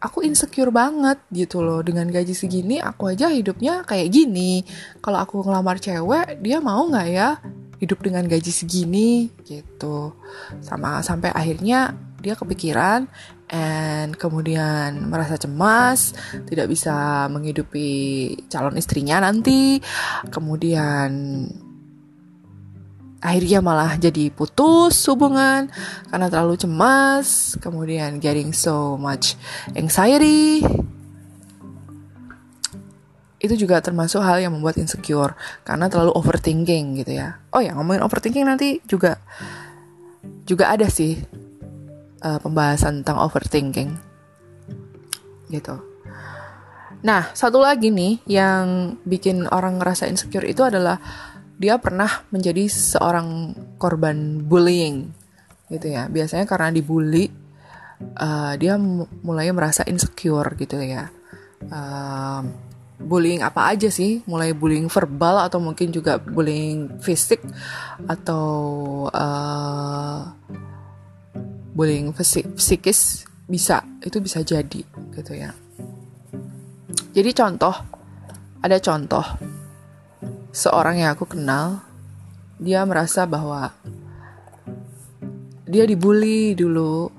aku 0.00 0.22
insecure 0.22 0.70
banget 0.70 1.18
gitu 1.34 1.60
loh. 1.60 1.82
Dengan 1.82 2.06
gaji 2.06 2.32
segini 2.32 2.78
aku 2.78 3.10
aja 3.10 3.30
hidupnya 3.32 3.82
kayak 3.82 4.12
gini. 4.12 4.62
Kalau 5.02 5.18
aku 5.18 5.42
ngelamar 5.42 5.82
cewek 5.82 6.40
dia 6.40 6.62
mau 6.62 6.86
nggak 6.86 7.08
ya 7.10 7.38
hidup 7.82 8.00
dengan 8.00 8.24
gaji 8.24 8.52
segini 8.52 9.28
gitu. 9.44 10.16
Sama 10.64 11.02
sampai 11.04 11.34
akhirnya 11.34 11.92
dia 12.20 12.34
kepikiran 12.34 13.06
and 13.46 14.18
kemudian 14.18 15.06
merasa 15.06 15.38
cemas 15.38 16.14
tidak 16.50 16.66
bisa 16.66 17.26
menghidupi 17.30 17.88
calon 18.50 18.78
istrinya 18.78 19.22
nanti. 19.22 19.78
Kemudian 20.30 21.10
akhirnya 23.22 23.58
malah 23.62 23.98
jadi 23.98 24.30
putus 24.34 24.98
hubungan 25.06 25.70
karena 26.10 26.26
terlalu 26.26 26.58
cemas. 26.58 27.54
Kemudian 27.62 28.18
getting 28.18 28.50
so 28.50 28.98
much 28.98 29.38
anxiety. 29.78 30.66
Itu 33.36 33.54
juga 33.54 33.78
termasuk 33.78 34.26
hal 34.26 34.42
yang 34.42 34.58
membuat 34.58 34.74
insecure 34.80 35.38
karena 35.62 35.86
terlalu 35.86 36.10
overthinking 36.18 36.98
gitu 36.98 37.14
ya. 37.14 37.38
Oh 37.54 37.62
ya 37.62 37.78
ngomongin 37.78 38.02
overthinking 38.02 38.42
nanti 38.42 38.82
juga 38.90 39.22
juga 40.46 40.74
ada 40.74 40.90
sih 40.90 41.45
uh, 42.26 42.38
pembahasan 42.42 43.06
tentang 43.06 43.22
overthinking 43.22 43.94
gitu. 45.46 45.78
Nah 47.06 47.30
satu 47.30 47.62
lagi 47.62 47.94
nih 47.94 48.18
yang 48.26 48.98
bikin 49.06 49.46
orang 49.46 49.78
ngerasa 49.78 50.10
insecure 50.10 50.42
itu 50.42 50.66
adalah 50.66 50.98
dia 51.56 51.78
pernah 51.78 52.26
menjadi 52.34 52.66
seorang 52.66 53.54
korban 53.78 54.42
bullying 54.42 55.06
gitu 55.70 55.86
ya. 55.86 56.10
Biasanya 56.10 56.50
karena 56.50 56.74
dibully 56.74 57.30
uh, 58.18 58.58
dia 58.58 58.74
mulai 59.22 59.54
merasa 59.54 59.86
insecure 59.86 60.58
gitu 60.58 60.82
ya. 60.82 61.08
Uh, 61.70 62.42
bullying 62.96 63.44
apa 63.44 63.76
aja 63.76 63.92
sih 63.92 64.24
mulai 64.24 64.56
bullying 64.56 64.88
verbal 64.88 65.44
atau 65.44 65.60
mungkin 65.60 65.92
juga 65.92 66.16
bullying 66.16 66.96
fisik 67.04 67.44
atau 68.08 68.48
uh, 69.12 70.32
bullying 71.76 72.16
psikis 72.56 73.28
bisa 73.44 73.84
itu 74.00 74.16
bisa 74.18 74.40
jadi 74.40 74.80
gitu 75.12 75.32
ya. 75.36 75.52
Jadi 77.12 77.30
contoh 77.36 77.76
ada 78.64 78.80
contoh. 78.80 79.24
Seorang 80.56 80.96
yang 81.04 81.12
aku 81.12 81.28
kenal 81.28 81.84
dia 82.56 82.80
merasa 82.88 83.28
bahwa 83.28 83.76
dia 85.68 85.84
dibully 85.84 86.56
dulu 86.56 87.12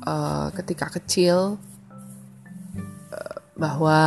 uh, 0.00 0.48
ketika 0.56 0.88
kecil 0.96 1.60
uh, 3.12 3.36
bahwa 3.60 4.00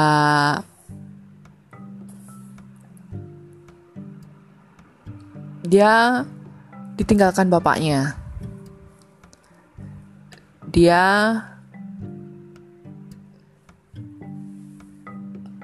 dia 5.61 6.25
ditinggalkan 6.97 7.53
bapaknya. 7.53 8.22
Dia 10.73 11.37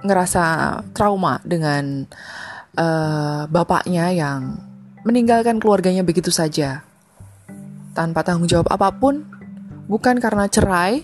ngerasa 0.05 0.43
trauma 0.93 1.41
dengan 1.41 2.05
uh, 2.77 3.43
bapaknya 3.49 4.13
yang 4.13 4.55
meninggalkan 5.03 5.57
keluarganya 5.57 6.05
begitu 6.05 6.29
saja 6.29 6.85
tanpa 7.97 8.23
tanggung 8.23 8.47
jawab 8.47 8.69
apa 8.69 8.93
pun, 8.95 9.25
bukan 9.89 10.21
karena 10.21 10.45
cerai, 10.47 11.03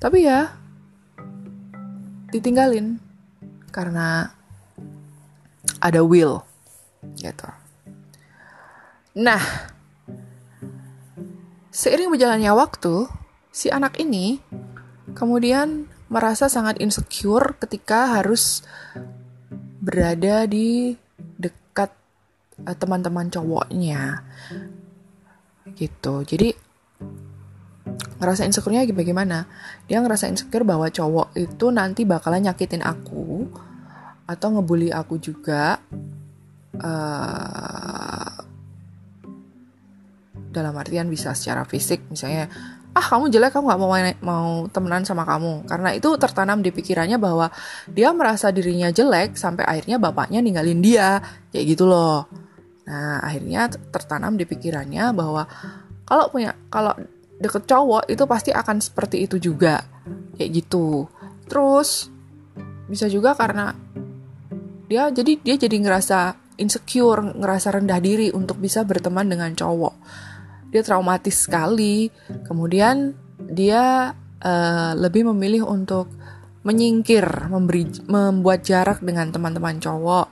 tapi 0.00 0.26
ya 0.26 0.50
ditinggalin 2.32 2.96
karena 3.68 4.32
ada 5.78 6.00
will 6.00 6.40
gitu. 7.20 7.46
Nah, 9.12 9.42
seiring 11.68 12.08
berjalannya 12.08 12.48
waktu, 12.56 13.06
si 13.52 13.68
anak 13.68 14.00
ini 14.00 14.40
kemudian 15.12 15.84
merasa 16.08 16.48
sangat 16.48 16.80
insecure 16.80 17.52
ketika 17.60 18.16
harus 18.16 18.64
berada 19.82 20.48
di 20.48 20.96
dekat 21.36 21.92
uh, 22.64 22.76
teman-teman 22.76 23.28
cowoknya 23.28 24.24
gitu. 25.76 26.24
Jadi 26.24 26.52
ngerasa 28.22 28.46
insecure-nya 28.46 28.86
bagaimana? 28.94 29.50
Dia 29.84 30.00
ngerasa 30.00 30.30
insecure 30.32 30.64
bahwa 30.64 30.88
cowok 30.88 31.36
itu 31.36 31.66
nanti 31.68 32.08
bakalan 32.08 32.48
nyakitin 32.48 32.80
aku 32.80 33.50
atau 34.24 34.48
ngebully 34.48 34.88
aku 34.94 35.20
juga. 35.20 35.76
Uh, 36.72 38.32
dalam 40.52 40.76
artian 40.76 41.08
bisa 41.08 41.32
secara 41.32 41.64
fisik 41.64 42.04
misalnya 42.12 42.48
ah 42.92 43.06
kamu 43.08 43.32
jelek 43.32 43.56
kamu 43.56 43.72
nggak 43.72 43.80
mau 43.80 43.90
main, 43.90 44.16
mau 44.20 44.48
temenan 44.68 45.02
sama 45.08 45.24
kamu. 45.24 45.64
Karena 45.64 45.96
itu 45.96 46.12
tertanam 46.20 46.60
di 46.60 46.68
pikirannya 46.68 47.16
bahwa 47.16 47.48
dia 47.88 48.12
merasa 48.12 48.52
dirinya 48.52 48.92
jelek 48.92 49.36
sampai 49.40 49.64
akhirnya 49.64 49.96
bapaknya 49.96 50.44
ninggalin 50.44 50.84
dia 50.84 51.20
kayak 51.48 51.64
gitu 51.72 51.88
loh. 51.88 52.28
Nah 52.84 53.24
akhirnya 53.24 53.72
tertanam 53.72 54.36
di 54.36 54.44
pikirannya 54.44 55.16
bahwa 55.16 55.48
kalau 56.04 56.28
punya 56.28 56.52
kalau 56.68 56.92
deket 57.40 57.64
cowok 57.64 58.12
itu 58.12 58.24
pasti 58.28 58.50
akan 58.52 58.84
seperti 58.84 59.24
itu 59.24 59.40
juga 59.40 59.80
kayak 60.36 60.50
gitu. 60.52 61.08
Terus 61.48 62.12
bisa 62.92 63.08
juga 63.08 63.32
karena 63.32 63.72
dia 64.84 65.08
jadi 65.08 65.40
dia 65.40 65.56
jadi 65.56 65.76
ngerasa 65.80 66.36
insecure 66.60 67.24
ngerasa 67.40 67.72
rendah 67.72 67.96
diri 68.04 68.28
untuk 68.36 68.60
bisa 68.60 68.84
berteman 68.84 69.24
dengan 69.24 69.48
cowok 69.56 69.94
dia 70.72 70.80
traumatis 70.80 71.44
sekali. 71.44 72.08
Kemudian 72.48 73.12
dia 73.36 74.16
uh, 74.40 74.92
lebih 74.96 75.28
memilih 75.30 75.68
untuk 75.68 76.08
menyingkir, 76.62 77.26
memberi, 77.50 77.90
membuat 78.06 78.64
jarak 78.64 79.04
dengan 79.04 79.28
teman-teman 79.34 79.82
cowok. 79.82 80.30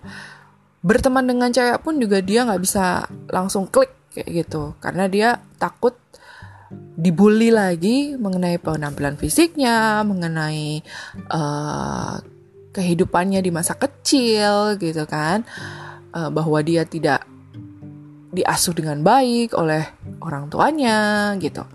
Berteman 0.81 1.29
dengan 1.29 1.53
cewek 1.53 1.85
pun 1.85 2.01
juga 2.01 2.25
dia 2.25 2.49
nggak 2.49 2.63
bisa 2.63 3.05
langsung 3.29 3.69
klik 3.69 3.93
kayak 4.15 4.47
gitu, 4.47 4.75
karena 4.81 5.07
dia 5.07 5.39
takut 5.61 5.93
dibully 6.95 7.51
lagi 7.51 8.15
mengenai 8.15 8.63
penampilan 8.63 9.19
fisiknya, 9.19 10.07
mengenai 10.07 10.81
uh, 11.29 12.17
kehidupannya 12.71 13.43
di 13.43 13.51
masa 13.51 13.75
kecil 13.75 14.79
gitu 14.79 15.03
kan, 15.11 15.43
uh, 16.15 16.31
bahwa 16.31 16.63
dia 16.63 16.87
tidak 16.87 17.27
diasuh 18.31 18.75
dengan 18.75 19.03
baik 19.03 19.55
oleh 19.59 19.91
orang 20.23 20.47
tuanya 20.47 21.35
gitu. 21.43 21.67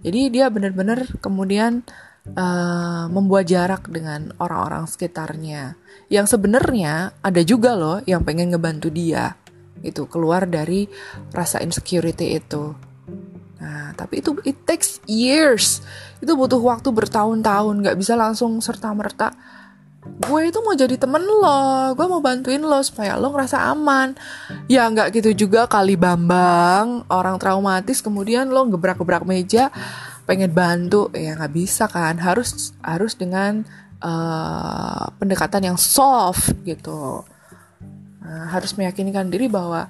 Jadi 0.00 0.32
dia 0.32 0.48
benar-benar 0.48 1.04
kemudian 1.20 1.84
uh, 2.32 3.06
membuat 3.12 3.48
jarak 3.48 3.88
dengan 3.92 4.32
orang-orang 4.40 4.88
sekitarnya. 4.88 5.76
Yang 6.08 6.36
sebenarnya 6.36 7.12
ada 7.20 7.40
juga 7.44 7.76
loh 7.76 8.00
yang 8.08 8.24
pengen 8.24 8.52
ngebantu 8.56 8.88
dia 8.88 9.36
itu 9.84 10.10
keluar 10.10 10.48
dari 10.48 10.90
rasa 11.30 11.62
insecurity 11.62 12.34
itu. 12.34 12.74
Nah, 13.58 13.90
tapi 13.94 14.22
itu 14.22 14.38
it 14.46 14.58
takes 14.66 15.02
years. 15.06 15.82
Itu 16.18 16.34
butuh 16.34 16.58
waktu 16.58 16.90
bertahun-tahun, 16.90 17.74
nggak 17.82 17.98
bisa 17.98 18.14
langsung 18.18 18.58
serta 18.58 18.90
merta 18.94 19.34
gue 20.18 20.40
itu 20.50 20.58
mau 20.66 20.74
jadi 20.74 20.98
temen 20.98 21.22
lo, 21.22 21.94
gue 21.94 22.06
mau 22.10 22.18
bantuin 22.18 22.58
lo 22.58 22.82
supaya 22.82 23.14
lo 23.14 23.30
ngerasa 23.30 23.70
aman. 23.70 24.18
Ya 24.66 24.90
nggak 24.90 25.14
gitu 25.14 25.46
juga 25.46 25.70
kali 25.70 25.94
Bambang, 25.94 27.06
orang 27.06 27.38
traumatis 27.38 28.02
kemudian 28.02 28.50
lo 28.50 28.66
gebrak-gebrak 28.66 29.22
meja, 29.22 29.70
pengen 30.26 30.50
bantu, 30.50 31.08
ya 31.14 31.38
nggak 31.38 31.54
bisa 31.54 31.86
kan? 31.86 32.18
Harus 32.18 32.74
harus 32.82 33.14
dengan 33.14 33.62
uh, 34.02 35.06
pendekatan 35.22 35.70
yang 35.70 35.78
soft 35.78 36.50
gitu. 36.66 37.22
Nah, 38.18 38.50
harus 38.50 38.74
meyakinkan 38.74 39.30
diri 39.30 39.46
bahwa 39.46 39.86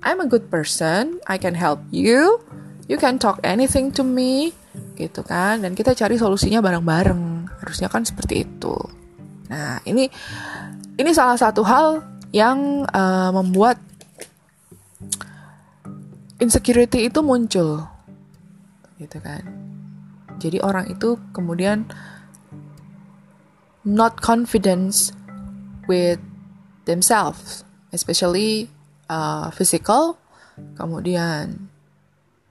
I'm 0.00 0.24
a 0.24 0.26
good 0.26 0.48
person, 0.48 1.20
I 1.28 1.36
can 1.36 1.52
help 1.52 1.84
you, 1.92 2.40
you 2.88 2.96
can 2.96 3.20
talk 3.20 3.36
anything 3.44 3.92
to 3.94 4.02
me, 4.02 4.56
gitu 4.96 5.20
kan? 5.20 5.60
Dan 5.60 5.76
kita 5.76 5.92
cari 5.92 6.16
solusinya 6.16 6.64
bareng-bareng. 6.64 7.52
Harusnya 7.60 7.92
kan 7.92 8.08
seperti 8.08 8.48
itu. 8.48 8.99
Nah, 9.50 9.82
ini 9.82 10.06
ini 10.94 11.10
salah 11.10 11.34
satu 11.34 11.66
hal 11.66 12.06
yang 12.30 12.86
uh, 12.86 13.34
membuat 13.34 13.82
insecurity 16.38 17.10
itu 17.10 17.18
muncul. 17.20 17.82
Gitu 18.96 19.18
kan. 19.18 19.42
Jadi 20.40 20.62
orang 20.62 20.88
itu 20.88 21.18
kemudian 21.34 21.84
not 23.84 24.22
confidence 24.22 25.12
with 25.90 26.22
themselves, 26.86 27.66
especially 27.90 28.70
uh, 29.10 29.50
physical, 29.50 30.16
kemudian 30.78 31.68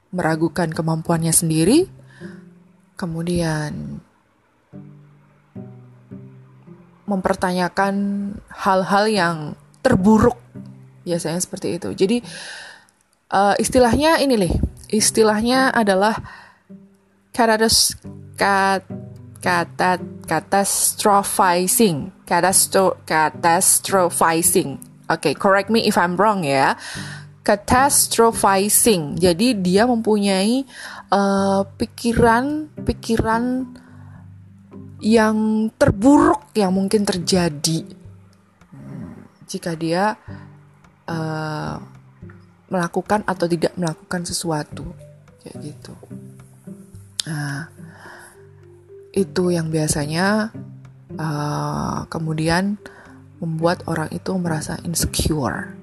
meragukan 0.09 0.69
kemampuannya 0.73 1.33
sendiri, 1.33 1.89
kemudian 2.97 4.01
mempertanyakan 7.09 7.95
hal-hal 8.53 9.05
yang 9.09 9.37
terburuk. 9.81 10.37
Biasanya 11.01 11.41
seperti 11.41 11.81
itu. 11.81 11.89
Jadi 11.97 12.21
uh, 13.33 13.55
istilahnya 13.57 14.21
ini 14.21 14.35
nih 14.37 14.53
istilahnya 14.89 15.73
adalah 15.73 16.17
katados 17.33 17.97
kat 18.35 18.83
kata 19.39 19.95
catastrophizing 20.27 22.11
catastro 22.27 22.99
catastrophizing 23.07 24.75
oke 25.07 25.23
okay, 25.23 25.33
correct 25.33 25.71
me 25.71 25.87
if 25.87 25.95
I'm 25.95 26.19
wrong 26.19 26.43
ya. 26.43 26.75
Catastrophizing 27.39 29.17
jadi 29.17 29.57
dia 29.57 29.87
mempunyai 29.87 30.67
uh, 31.09 31.65
pikiran 31.79 32.69
pikiran 32.83 33.73
yang 34.99 35.69
terburuk 35.79 36.51
yang 36.55 36.75
mungkin 36.75 37.07
terjadi 37.07 37.87
jika 39.49 39.73
dia 39.73 40.19
uh, 41.09 41.75
melakukan 42.69 43.25
atau 43.25 43.49
tidak 43.49 43.73
melakukan 43.73 44.21
sesuatu 44.27 44.85
kayak 45.41 45.73
gitu. 45.73 45.95
Nah, 47.25 47.65
itu 49.09 49.49
yang 49.49 49.73
biasanya 49.73 50.53
uh, 51.17 52.05
kemudian 52.11 52.77
membuat 53.41 53.81
orang 53.89 54.13
itu 54.13 54.29
merasa 54.37 54.77
insecure. 54.85 55.73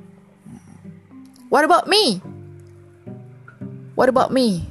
What 1.50 1.66
about 1.66 1.90
me? 1.90 2.22
What 3.98 4.12
about 4.12 4.30
me? 4.30 4.70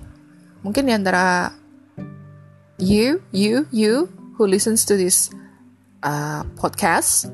Mungkin 0.63 0.87
di 0.87 0.93
antara 0.95 1.51
you, 2.79 3.19
you, 3.35 3.67
you 3.75 4.14
who 4.35 4.43
listens 4.43 4.83
to 4.83 4.99
this 4.99 5.31
uh, 6.03 6.43
podcast 6.59 7.31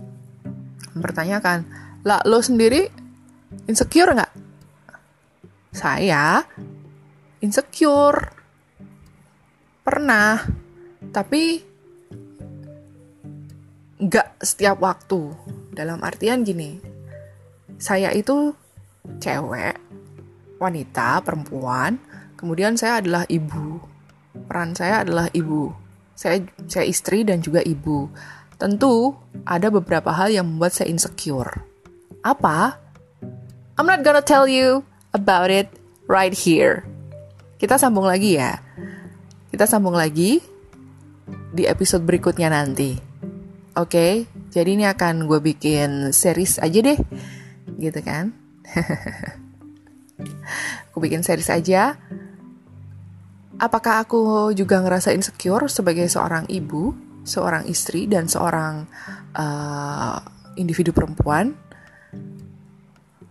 mempertanyakan, 0.94 1.66
lah 2.06 2.22
lo 2.30 2.44
sendiri 2.44 2.86
insecure 3.66 4.14
nggak? 4.14 4.34
Saya 5.74 6.46
insecure 7.42 8.20
pernah, 9.82 10.46
tapi 11.10 11.64
nggak 13.98 14.30
setiap 14.44 14.78
waktu. 14.78 15.34
Dalam 15.72 16.04
artian 16.04 16.44
gini, 16.44 16.78
saya 17.80 18.12
itu 18.12 18.52
cewek, 19.18 19.80
wanita, 20.60 21.24
perempuan, 21.24 21.98
kemudian 22.36 22.76
saya 22.76 23.00
adalah 23.00 23.24
ibu. 23.32 23.80
Peran 24.52 24.76
saya 24.76 25.08
adalah 25.08 25.32
ibu 25.32 25.81
saya 26.22 26.46
saya 26.70 26.86
istri 26.86 27.26
dan 27.26 27.42
juga 27.42 27.66
ibu. 27.66 28.06
Tentu 28.62 29.18
ada 29.42 29.74
beberapa 29.74 30.14
hal 30.14 30.30
yang 30.30 30.46
membuat 30.46 30.78
saya 30.78 30.94
insecure. 30.94 31.66
Apa? 32.22 32.78
I'm 33.82 33.90
not 33.90 34.06
gonna 34.06 34.22
tell 34.22 34.46
you 34.46 34.86
about 35.18 35.50
it 35.50 35.74
right 36.06 36.38
here. 36.38 36.86
Kita 37.58 37.82
sambung 37.82 38.06
lagi 38.06 38.38
ya. 38.38 38.62
Kita 39.50 39.66
sambung 39.66 39.98
lagi 39.98 40.38
di 41.50 41.66
episode 41.66 42.06
berikutnya 42.06 42.54
nanti. 42.54 42.94
Oke, 43.74 43.90
okay? 43.90 44.14
jadi 44.54 44.78
ini 44.78 44.86
akan 44.86 45.26
gue 45.26 45.42
bikin 45.42 46.12
series 46.12 46.60
aja 46.60 46.84
deh, 46.84 47.00
gitu 47.80 48.04
kan? 48.04 48.36
aku 50.92 51.00
bikin 51.00 51.24
series 51.24 51.48
aja. 51.48 51.96
Apakah 53.62 54.02
aku 54.02 54.50
juga 54.58 54.82
ngerasa 54.82 55.14
insecure 55.14 55.70
sebagai 55.70 56.10
seorang 56.10 56.50
ibu, 56.50 56.98
seorang 57.22 57.70
istri, 57.70 58.10
dan 58.10 58.26
seorang 58.26 58.90
uh, 59.38 60.18
individu 60.58 60.90
perempuan? 60.90 61.54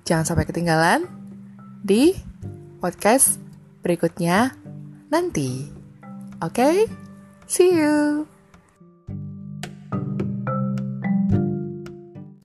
Jangan 0.06 0.22
sampai 0.22 0.46
ketinggalan 0.46 1.10
di 1.82 2.14
podcast 2.78 3.42
berikutnya 3.82 4.54
nanti. 5.10 5.66
Oke, 6.38 6.62
okay? 6.62 6.76
see 7.50 7.74
you. 7.74 8.30